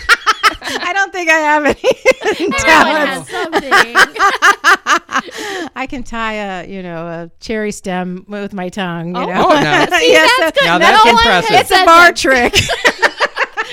[0.67, 1.75] I don't think I have any
[2.25, 3.29] Everyone talents.
[3.29, 3.71] has something.
[5.75, 9.25] I can tie a, you know, a cherry stem with my tongue, you Oh.
[9.25, 9.45] know.
[9.49, 10.65] Oh, now, yes, that's good.
[10.65, 11.55] now that's one impressive.
[11.55, 12.15] it's a bar that.
[12.15, 12.53] trick.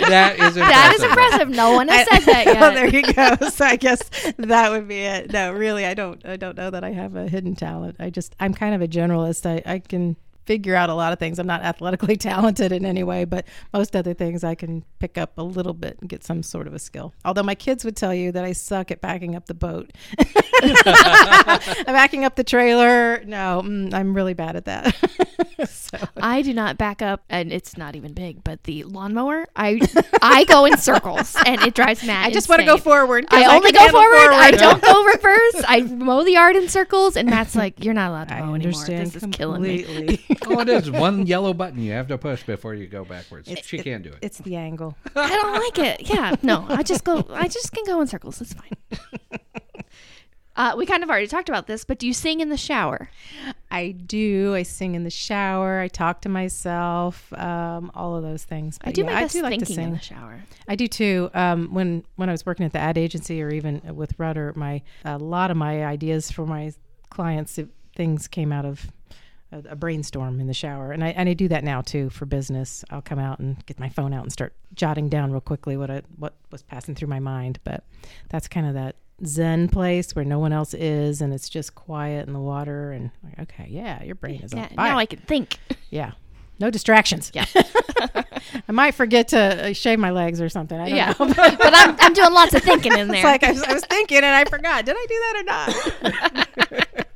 [0.09, 0.57] that is impressive.
[0.57, 1.49] That is impressive.
[1.51, 2.61] No one has said that yet.
[2.61, 3.37] well, there you go.
[3.49, 4.03] So I guess
[4.39, 5.33] that would be it.
[5.33, 6.25] No, really, I don't.
[6.27, 7.97] I don't know that I have a hidden talent.
[7.99, 9.47] I just I'm kind of a generalist.
[9.47, 11.39] I I can figure out a lot of things.
[11.39, 15.39] I'm not athletically talented in any way, but most other things I can pick up
[15.39, 17.13] a little bit and get some sort of a skill.
[17.25, 19.91] Although my kids would tell you that I suck at backing up the boat.
[20.63, 20.75] I'm
[21.87, 23.23] backing up the trailer.
[23.25, 24.95] No, mm, I'm really bad at that.
[25.69, 28.43] so I do not back up, and it's not even big.
[28.45, 29.81] But the lawnmower, I
[30.21, 32.27] I go in circles, and it drives Matt.
[32.27, 32.83] I just want to go forward.
[32.83, 33.29] forward.
[33.29, 34.33] 'cause I only go handle forward.
[34.33, 35.65] I don't go reverse.
[35.67, 38.55] I mow the yard in circles, and Matt's like, "You're not allowed to I mow
[38.55, 38.73] anymore.
[38.73, 40.75] understand This is killing me." completely.
[40.75, 43.53] oh, it is one yellow button you have to push before you go backwards.
[43.65, 44.19] she can't do it.
[44.23, 44.97] It's the angle.
[45.17, 46.09] I don't like it.
[46.09, 47.27] Yeah, no, I just go.
[47.31, 48.41] I just can go in circles.
[48.41, 48.73] It's fine.
[50.55, 53.09] Uh, we kind of already talked about this, but do you sing in the shower?
[53.71, 54.55] I do.
[54.55, 55.81] I sing in the shower.
[55.81, 57.33] I talk to myself.
[57.33, 58.79] Um, all of those things.
[58.83, 60.45] I do yeah, my best I do like to sing in the shower.
[60.69, 61.31] I do too.
[61.33, 64.83] Um, when when I was working at the ad agency, or even with Rudder, my
[65.07, 66.73] a lot of my ideas for my
[67.09, 68.93] clients, it, things came out of
[69.53, 72.27] a, a brainstorm in the shower, and I and I do that now too for
[72.27, 72.85] business.
[72.91, 75.91] I'll come out and get my phone out and start jotting down real quickly what
[75.91, 77.59] I, what was passing through my mind.
[77.65, 77.85] But
[78.31, 82.27] that's kind of that zen place where no one else is, and it's just quiet
[82.27, 82.93] in the water.
[82.93, 84.89] And like, okay, yeah, your brain is Yeah, on fire.
[84.91, 85.59] now I can think.
[85.91, 86.13] yeah.
[86.59, 87.33] No distractions.
[87.35, 87.47] Yeah.
[88.69, 90.79] I might forget to uh, shave my legs or something.
[90.79, 91.35] I don't yeah, know.
[91.59, 93.17] but I'm, I'm doing lots of thinking in there.
[93.17, 94.85] It's like I was, I was thinking and I forgot.
[94.85, 95.45] Did I do that or
[96.85, 97.07] not?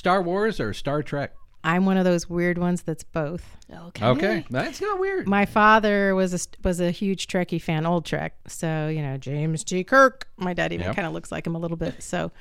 [0.00, 1.34] Star Wars or Star Trek?
[1.62, 3.58] I'm one of those weird ones that's both.
[3.70, 4.06] okay.
[4.06, 5.28] Okay, that's not weird.
[5.28, 8.32] My father was a was a huge Trekkie fan, old Trek.
[8.48, 9.84] So you know James T.
[9.84, 10.26] Kirk.
[10.38, 10.96] My dad even Yep.
[10.96, 12.02] kind of looks like him a little bit.
[12.02, 12.32] So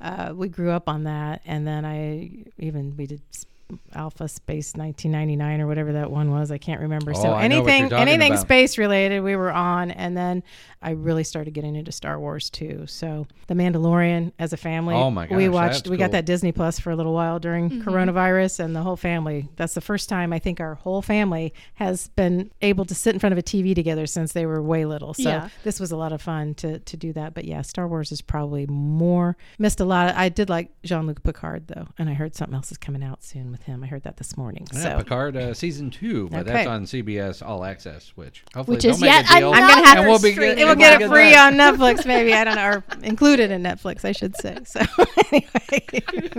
[0.00, 3.46] uh, we grew up on that, and then I even we did s-
[3.94, 6.50] Alpha Space 1999 or whatever that one was.
[6.50, 7.12] I can't remember.
[7.14, 8.42] Oh, so I know what you're anything anything about.
[8.42, 10.42] space related, we were on, and then
[10.82, 12.84] I really started getting into Star Wars too.
[12.86, 14.94] So The Mandalorian as a family.
[14.94, 15.36] Oh my god.
[15.36, 15.84] we watched.
[15.84, 17.88] that's we got that Disney Plus for a little while during Mm-hmm.
[17.88, 19.48] coronavirus, and the whole family.
[19.56, 23.20] That's the first time I think our whole family has been able to sit in
[23.20, 25.14] front of a TV together since they were way little.
[25.14, 25.48] So Yeah.
[25.62, 27.34] this was a lot of fun to to do that.
[27.34, 30.14] But yeah, Star Wars is probably more missed a lot.
[30.14, 33.22] I did like Jean Luc Picard though, and I heard something else is coming out
[33.24, 33.82] soon with him.
[33.84, 34.66] I heard that this morning.
[34.72, 38.84] Yeah, so Picard uh, season two, but that's on CBS All Access, which hopefully Which
[38.84, 39.52] they'll is make yet a deal.
[39.52, 40.58] I'm gonna have and we'll be good.
[40.58, 41.52] it will get it free that.
[41.52, 42.32] on Netflix, maybe.
[42.32, 44.58] I don't know, or included in Netflix, I should say.
[44.64, 44.80] So
[45.32, 46.30] anyway.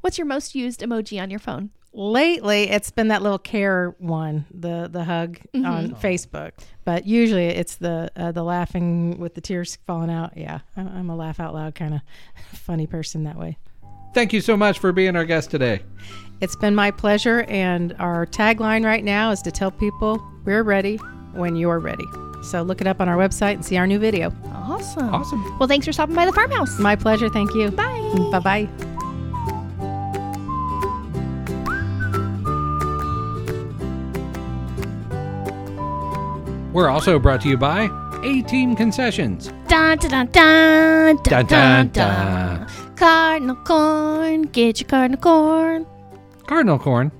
[0.00, 1.70] What's your most used emoji on your phone?
[1.94, 5.66] lately it's been that little care one the the hug Mm-hmm.
[5.66, 6.52] on facebook
[6.86, 11.10] but usually it's the uh, the laughing with the tears falling out yeah i'm, I'm
[11.10, 12.00] a laugh out loud kind of
[12.58, 13.58] funny person that way
[14.14, 15.80] Thank you so much for being our guest today.
[16.40, 20.96] it's been my pleasure and our tagline right now is to tell people we're ready
[21.34, 22.04] when you're ready
[22.42, 25.08] so look it up on our website and see our new video Awesome.
[25.14, 25.58] Awesome.
[25.58, 26.78] Well, thanks for stopping by the farmhouse.
[26.80, 28.28] my pleasure thank you Bye.
[28.32, 28.68] bye bye
[36.72, 37.90] We're also brought to you by
[38.24, 39.52] A Team Concessions.
[39.68, 42.66] Dun, dun, dun, dun, dun, Dun, dun, dun, dun.
[43.02, 45.84] Cardinal corn, get your cardinal corn.
[46.46, 47.10] Cardinal corn.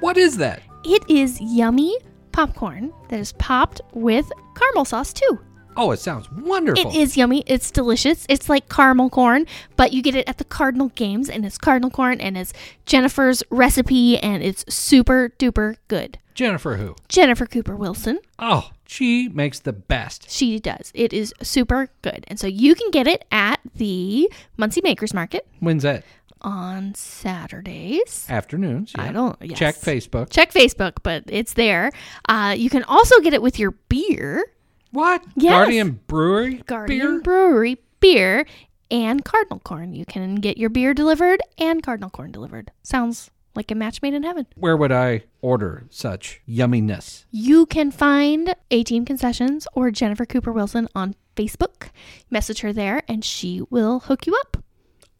[0.00, 0.62] What is that?
[0.86, 1.98] It is yummy
[2.32, 5.38] popcorn that is popped with caramel sauce too.
[5.78, 6.90] Oh, it sounds wonderful.
[6.90, 7.44] It is yummy.
[7.46, 8.26] It's delicious.
[8.28, 11.90] It's like caramel corn, but you get it at the Cardinal Games, and it's cardinal
[11.90, 12.52] corn, and it's
[12.84, 16.18] Jennifer's recipe, and it's super duper good.
[16.34, 16.94] Jennifer who?
[17.08, 18.18] Jennifer Cooper Wilson.
[18.38, 20.30] Oh, she makes the best.
[20.30, 20.92] She does.
[20.94, 22.24] It is super good.
[22.28, 26.04] And so you can get it at the Muncie Makers Market When's that?
[26.42, 28.26] on Saturdays.
[28.28, 28.92] Afternoons.
[28.96, 29.58] I don't yes.
[29.58, 30.30] Check Facebook.
[30.30, 31.90] Check Facebook, but it's there.
[32.28, 34.44] Uh, you can also get it with your beer,
[34.90, 35.24] What?
[35.36, 35.52] Yes.
[35.52, 36.62] Guardian Brewery?
[36.66, 37.20] Guardian Beer?
[37.20, 38.46] Brewery beer,
[38.90, 39.92] and cardinal corn.
[39.92, 42.70] You can get your beer delivered and cardinal corn delivered.
[42.82, 44.46] Sounds like a match made in heaven.
[44.54, 47.24] Where would I order such yumminess?
[47.30, 51.90] You can find A Team Concessions or Jennifer Cooper Wilson on Facebook.
[52.30, 54.58] Message her there, and she will hook you up.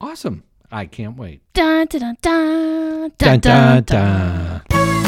[0.01, 0.45] Awesome.
[0.71, 1.41] I can't wait.
[1.55, 4.63] Dun, dun, dun, dun, dun, dun, dun.
[4.71, 5.08] You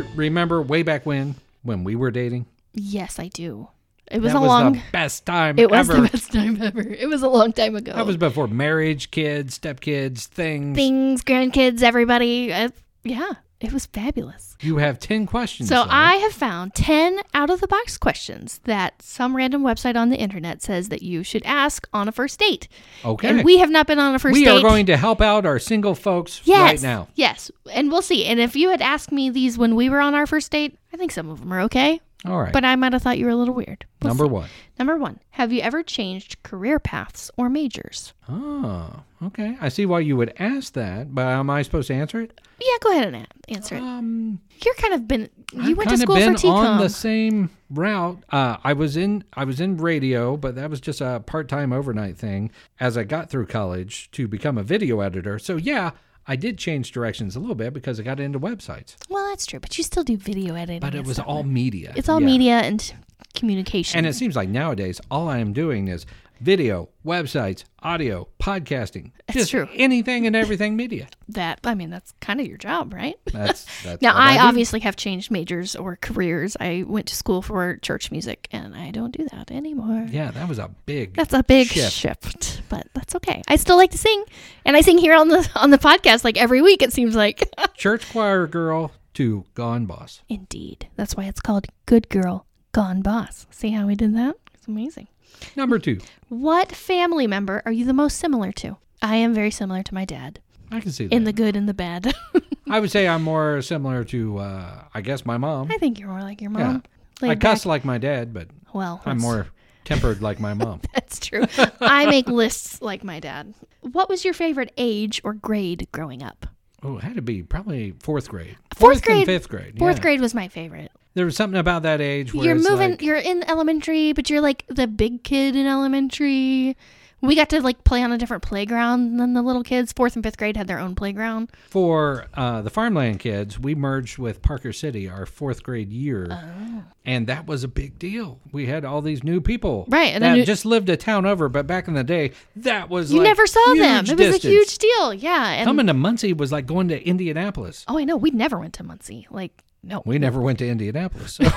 [0.00, 2.46] re- remember way back when, when we were dating?
[2.72, 3.68] Yes, I do.
[4.10, 4.72] It was that a was long.
[4.74, 6.00] the best time It was ever.
[6.02, 6.80] the best time ever.
[6.82, 7.92] It was a long time ago.
[7.94, 10.76] That was before marriage, kids, stepkids, things.
[10.76, 12.52] things, grandkids, everybody.
[12.52, 12.68] Uh,
[13.02, 14.56] yeah, it was fabulous.
[14.60, 15.68] You have 10 questions.
[15.68, 15.90] So Summer.
[15.90, 20.16] I have found 10 out of the box questions that some random website on the
[20.16, 22.68] internet says that you should ask on a first date.
[23.04, 23.28] Okay.
[23.28, 24.52] And we have not been on a first we date.
[24.52, 27.08] We are going to help out our single folks yes, right now.
[27.14, 27.50] Yes.
[27.72, 28.26] And we'll see.
[28.26, 30.96] And if you had asked me these when we were on our first date, I
[30.96, 32.00] think some of them are okay.
[32.26, 32.52] All right.
[32.52, 33.84] But I might have thought you were a little weird.
[34.02, 34.30] We'll Number see.
[34.30, 34.48] one.
[34.78, 35.20] Number one.
[35.30, 38.14] Have you ever changed career paths or majors?
[38.28, 39.56] Oh, okay.
[39.60, 42.40] I see why you would ask that, but am I supposed to answer it?
[42.60, 43.82] Yeah, go ahead and answer it.
[43.82, 45.28] Um, You're kind of been.
[45.52, 46.54] You I've went to kind of school been for TCOM.
[46.54, 48.24] on the same route.
[48.30, 51.72] Uh, I was in I was in radio, but that was just a part time
[51.72, 52.50] overnight thing.
[52.80, 55.90] As I got through college to become a video editor, so yeah,
[56.26, 58.96] I did change directions a little bit because I got into websites.
[59.10, 60.80] Well, that's true, but you still do video editing.
[60.80, 61.92] But it was all media.
[61.96, 62.26] It's all Yeah.
[62.26, 62.94] media and
[63.34, 63.98] communication.
[63.98, 66.06] And it seems like nowadays all I am doing is
[66.40, 69.12] video, websites, audio, podcasting.
[69.26, 69.68] That's just true.
[69.74, 71.08] anything and everything media.
[71.28, 73.14] That I mean, that's kind of your job, right?
[73.32, 76.54] That's that's Now, what I obviously have changed majors or careers.
[76.60, 80.06] I went to school for church music, and I don't do that anymore.
[80.10, 81.92] Yeah, that was a big That's a big Shift.
[81.92, 82.62] shift.
[82.68, 83.40] but that's okay.
[83.48, 84.22] I still like to sing,
[84.66, 86.82] and I sing here on the on the podcast like every week.
[86.82, 87.48] It seems like.
[87.74, 90.20] church choir girl to gone boss.
[90.28, 94.36] Indeed, that's why it's called "Good Girl Gone Boss." See how we did that?
[94.52, 95.08] It's amazing.
[95.56, 95.98] Number two.
[96.28, 98.76] What family member are you the most similar to?
[99.02, 100.40] I am very similar to my dad
[100.72, 101.14] I can see that.
[101.14, 102.14] in the good and the bad.
[102.70, 105.70] I would say I'm more similar to, uh, I guess, my mom.
[105.70, 106.58] I think you're more like your Yeah.
[106.66, 106.82] mom.
[107.22, 107.66] I Laid cuss back.
[107.66, 109.48] like my dad, but Well, I'm more
[109.84, 110.80] tempered like my mom.
[110.94, 111.44] That's true.
[111.80, 113.54] I make lists like my dad.
[113.82, 116.46] What was your favorite age or grade growing up?
[116.82, 118.56] Oh, it had to be probably fourth grade.
[118.74, 119.78] Fourth and grade- fifth grade.
[119.78, 120.02] Fourth yeah.
[120.02, 120.90] grade was my favorite.
[121.14, 124.40] There was something about that age where you're moving like- you're in elementary but you're
[124.40, 126.76] like the big kid in elementary
[127.20, 130.22] we got to like play on a different playground than the little kids fourth and
[130.22, 134.72] fifth grade had their own playground for uh, the farmland kids, we merged with Parker
[134.74, 136.82] City our fourth grade year, Oh.
[137.06, 138.40] and that was a big deal.
[138.52, 141.48] We had all these new people, Right, and that you- just lived a town over.
[141.48, 144.44] But back in the day, that was you like never saw them it was distance.
[144.44, 147.84] a huge deal yeah and Coming to Muncie was like going to Indianapolis.
[147.88, 150.02] oh i know we never went to muncie like no.
[150.04, 151.34] We never went to Indianapolis.
[151.34, 151.44] So.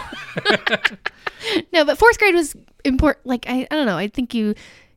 [1.74, 4.54] no but fourth grade was important like I, I don't know i think you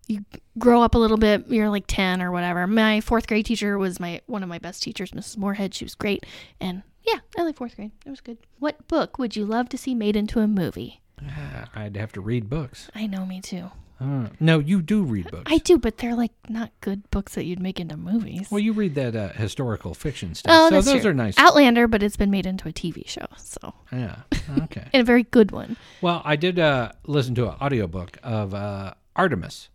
[0.09, 0.25] you
[0.59, 2.67] grow up a little bit you're like 10 or whatever.
[2.67, 5.73] My fourth grade teacher was my one of my best teachers mrs moorhead.
[5.73, 6.27] She was great.
[6.61, 7.93] And yeah i like fourth grade.
[8.05, 8.39] It was good.
[8.59, 11.01] What book would you love to see made into a movie?
[11.23, 12.91] Ah, I'd have to read books.
[12.95, 13.71] i know me too
[14.01, 15.45] Uh, no, you do read books.
[15.53, 18.73] i do but they're like not good books that you'd make into movies well, you
[18.73, 20.51] read that uh, historical fiction stuff.
[20.53, 21.11] oh so that's those true.
[21.11, 21.37] are nice.
[21.39, 24.17] outlander but it's been made into a tv show so Yeah.
[24.63, 24.89] Okay.
[24.95, 28.95] and a very good one Well, I did uh, listen to an audiobook of uh,
[29.17, 29.69] Artemis,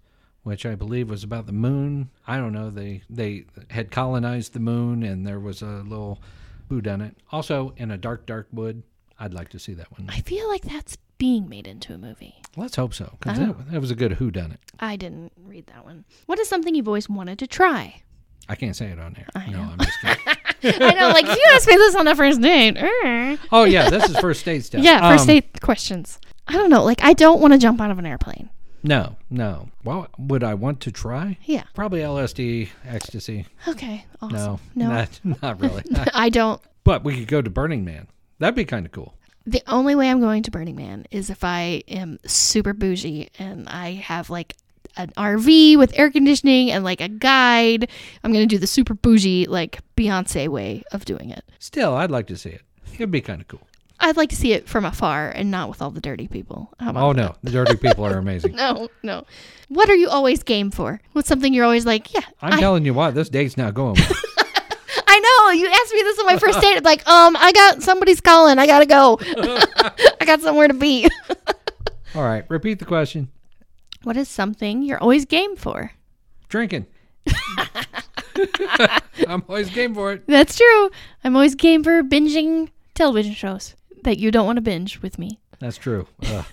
[0.43, 2.09] which I believe was about the moon.
[2.25, 2.69] I don't know.
[2.69, 6.19] They they had colonized the moon, and there was a little
[6.69, 7.15] who done it.
[7.31, 8.83] Also, in a dark, dark wood.
[9.19, 10.09] I'd like to see that one.
[10.09, 13.45] i feel like that's being made into a movie Let's hope so, because Oh.
[13.47, 14.59] that, that was a good who done it.
[14.79, 18.01] i didn't read that one what is something you've always wanted to try
[18.47, 19.25] I can't say it on here.
[19.33, 19.69] I no, know.
[19.71, 19.99] I'm just
[20.61, 20.81] kidding.
[20.83, 22.77] I know, like if you ask me this on the first date.
[22.77, 23.39] er.
[23.51, 24.83] oh yeah, this is first date stuff.
[24.83, 26.19] Yeah, first Um, date questions.
[26.47, 26.83] I don't know.
[26.83, 28.51] Like I don't want to jump out of an airplane.
[28.83, 29.69] No, no.
[29.83, 31.39] Well, would I want to try?
[31.45, 31.63] Yeah.
[31.73, 33.47] Probably LSD, ecstasy.
[33.67, 34.05] Okay.
[34.21, 34.59] Awesome.
[34.75, 34.93] No, No.
[34.93, 35.81] not, not really.
[36.13, 36.61] I don't.
[36.83, 38.05] but we could go to Burning Man.
[38.37, 39.15] That'd be kind of cool.
[39.47, 43.69] The only way I'm going to Burning Man is if I am super bougie and
[43.69, 44.55] I have like
[44.97, 47.89] an RV with air conditioning and like a guide.
[48.23, 51.43] I'm going to do the super bougie, like Beyonce way of doing it.
[51.59, 52.61] Still, I'd like to see it.
[52.93, 53.67] It'd be kind of cool.
[53.99, 56.73] I'd like to see it from afar and not with all the dirty people.
[56.79, 57.15] Oh that?
[57.15, 58.55] no, the dirty people are amazing.
[58.55, 59.25] No, no.
[59.69, 60.99] What are you always game for?
[61.13, 63.95] What's something you're always like, yeah, I'm I, telling you what, this date's not going.
[63.95, 64.11] well.
[65.47, 65.53] I.
[65.53, 66.77] You asked me this on my first date.
[66.77, 68.57] I'm like, um, I got somebody's calling.
[68.59, 69.17] I gotta go.
[70.21, 71.07] I got somewhere to be.
[72.15, 73.29] All right, repeat the question.
[74.03, 75.91] what is something you're always game for?
[76.49, 76.85] Drinking.
[79.27, 80.23] I'm always game for it.
[80.27, 80.89] That's true.
[81.23, 85.39] I'm always game for binging television shows that you don't want to binge with me.
[85.59, 86.07] That's true.
[86.25, 86.45] Ugh.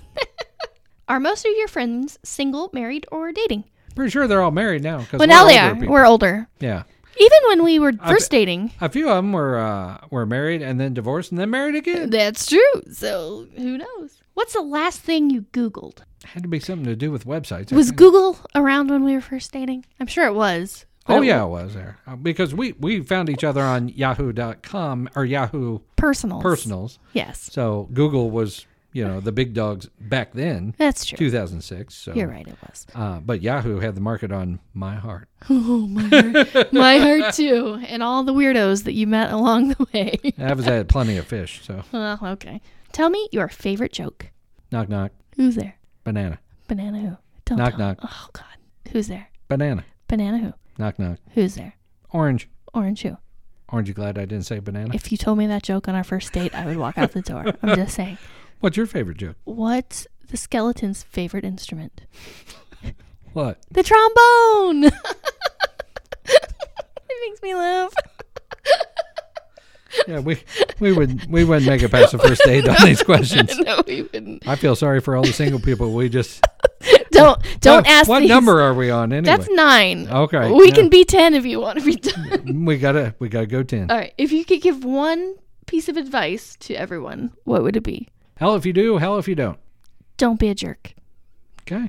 [1.08, 3.64] Are most of your friends single, married, or dating?
[3.94, 4.98] Pretty sure they're all married now.
[5.04, 5.74] 'cause Well, now they are.
[5.74, 5.92] people.
[5.92, 6.48] We're older.
[6.60, 6.84] yeah.
[7.18, 8.72] Even when we were first be- dating.
[8.80, 12.10] A few of them were uh, were married and then divorced and then married again.
[12.10, 12.82] That's true.
[12.92, 14.22] So who knows?
[14.34, 15.98] What's the last thing you Googled?
[16.24, 17.72] Had to be something to do with websites.
[17.72, 17.90] Was.
[17.90, 19.84] Google around when we were first dating?
[20.00, 20.86] I'm sure it was.
[21.06, 23.88] but Oh it- yeah, it was there Uh, because we we found each other on
[23.88, 26.42] Yahoo.com or Yahoo Personals.
[26.42, 26.98] Personals.
[27.12, 27.48] Yes.
[27.52, 31.16] So Google was you know the big dogs back then, That's true.
[31.18, 31.94] 2006.
[31.94, 32.86] So You're right, it was.
[32.94, 35.28] Uh, but Yahoo had the market on my heart.
[35.50, 36.72] Oh, my heart.
[36.72, 37.80] my heart, too.
[37.88, 40.18] And all the weirdos that you met along the way.
[40.38, 41.62] I was at plenty of fish.
[41.64, 42.60] So well, okay.
[42.92, 44.30] Tell me your favorite joke.
[44.70, 45.76] knock knock Who's there?
[46.04, 46.38] banana
[46.68, 47.16] Banana who?
[47.44, 47.78] Don't Knock, tell.
[47.78, 47.98] knock.
[48.02, 48.44] Oh, God.
[48.92, 49.28] Who's there?
[49.48, 50.52] banana Banana who?
[50.78, 51.74] knock knock Who's there?
[52.10, 53.16] orange Orange who?
[53.68, 54.94] Aren't you glad I didn't say banana?
[54.94, 57.22] If you told me that joke on our first date, I would walk out the
[57.22, 57.44] door.
[57.62, 58.18] I'm just saying.
[58.62, 59.36] What's your favorite joke?
[59.44, 62.02] What's the skeleton's favorite instrument?
[63.34, 63.58] What?
[63.70, 64.84] The trombone.
[66.24, 67.94] it makes me laugh.
[70.06, 70.38] Yeah, we
[70.80, 73.58] we would we wouldn't make it past the first date on these questions.
[73.58, 74.46] no, we wouldn't.
[74.46, 75.92] I feel sorry for all the single people.
[75.94, 76.44] We just
[77.10, 78.08] Don't don't what, ask.
[78.10, 78.28] what these.
[78.28, 79.34] number are we on anyway.
[79.36, 80.08] That's nine.
[80.08, 80.74] Okay, We yeah.
[80.74, 82.66] can be ten if you want to be ten.
[82.66, 83.90] we gotta we gotta go ten.
[83.90, 84.12] All right.
[84.18, 85.36] If you could give one
[85.66, 88.08] piece of advice to everyone, what would it be?
[88.42, 89.56] Hell if you do, hell if you don't.
[90.16, 90.94] Don't be a jerk.
[91.60, 91.88] Okay.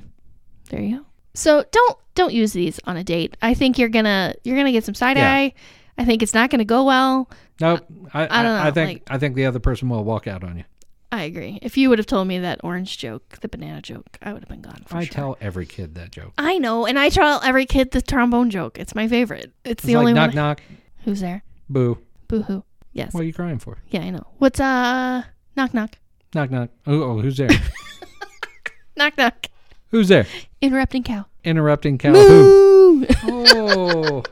[0.70, 1.04] There you go.
[1.34, 3.36] So don't don't use these on a date.
[3.42, 5.32] I think you're gonna you're gonna get some side Yeah.
[5.34, 5.52] eye.
[5.98, 7.28] I think it's not gonna go well.
[7.60, 7.84] Nope.
[8.12, 10.56] I, I don't I, think like- I think the other person will walk out on
[10.58, 10.64] you.
[11.10, 11.58] I agree.
[11.60, 14.48] If you would have told me that orange joke, the banana joke, I would have
[14.48, 15.12] been gone for I sure.
[15.12, 16.34] tell every kid that joke.
[16.38, 18.78] I know, and I tell every kid the trombone joke.
[18.78, 19.52] It's my favorite.
[19.64, 20.36] It's, It's the like only knock one.
[20.36, 20.62] knock,
[21.04, 21.42] Who's there?
[21.68, 21.98] boo.
[22.28, 22.62] Boo hoo.
[22.92, 23.12] Yes.
[23.12, 23.78] What are you crying for?
[23.88, 24.24] Yeah, I know.
[24.38, 25.24] What's uh
[25.56, 25.98] knock knock.
[26.34, 26.70] Knock knock.
[26.86, 27.48] Oh, oh who's there?
[28.96, 29.46] Knock knock.
[29.90, 30.26] who's there?
[30.60, 31.26] Interrupting cow.
[31.44, 32.12] Interrupting cow.
[32.12, 33.06] Who?
[33.26, 34.22] Oh,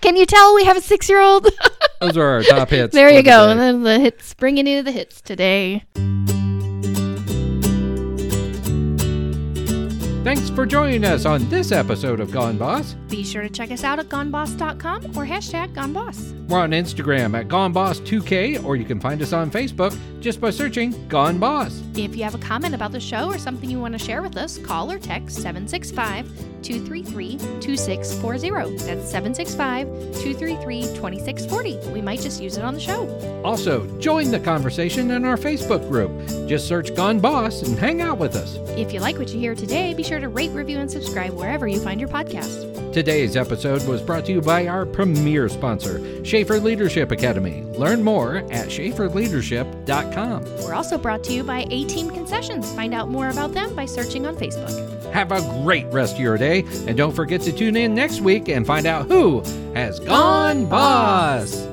[0.00, 1.46] Can you tell we have a six year old?
[2.00, 2.94] those are our top hits.
[2.94, 3.46] there you go.
[3.46, 3.64] the And day.
[3.66, 5.84] then the hits bringing you the hits today.
[10.24, 12.94] Thanks for joining us on this episode of Gone Boss.
[13.08, 16.42] Be sure to check us out at goneboss.com or hashtag goneboss.
[16.48, 21.08] We're on Instagram at GoneBoss2K, or you can find us on Facebook just by searching
[21.08, 21.82] Gone Boss.
[21.94, 24.36] If you have a comment about the show or something you want to share with
[24.36, 26.26] us, call or text 765
[26.62, 28.76] 233 2640.
[28.84, 31.78] That's 765 233 2640.
[31.90, 33.08] We might just use it on the show.
[33.44, 36.12] Also, join the conversation in our Facebook group.
[36.46, 38.56] Just search Gone Boss and hang out with us.
[38.76, 41.66] If you like what you hear today, be sure to rate, review, and subscribe wherever
[41.66, 42.92] you find your podcast.
[42.92, 47.62] Today's episode was brought to you by our premier sponsor, Shafer Leadership Academy.
[47.78, 50.44] Learn more at shaferleadership.com.
[50.62, 52.70] We're also brought to you by A Team Concessions.
[52.74, 54.70] Find out more about them by searching on Facebook.
[55.12, 58.50] Have a great rest of your day, and don't forget to tune in next week
[58.50, 59.40] and find out who
[59.74, 61.71] has gone boss.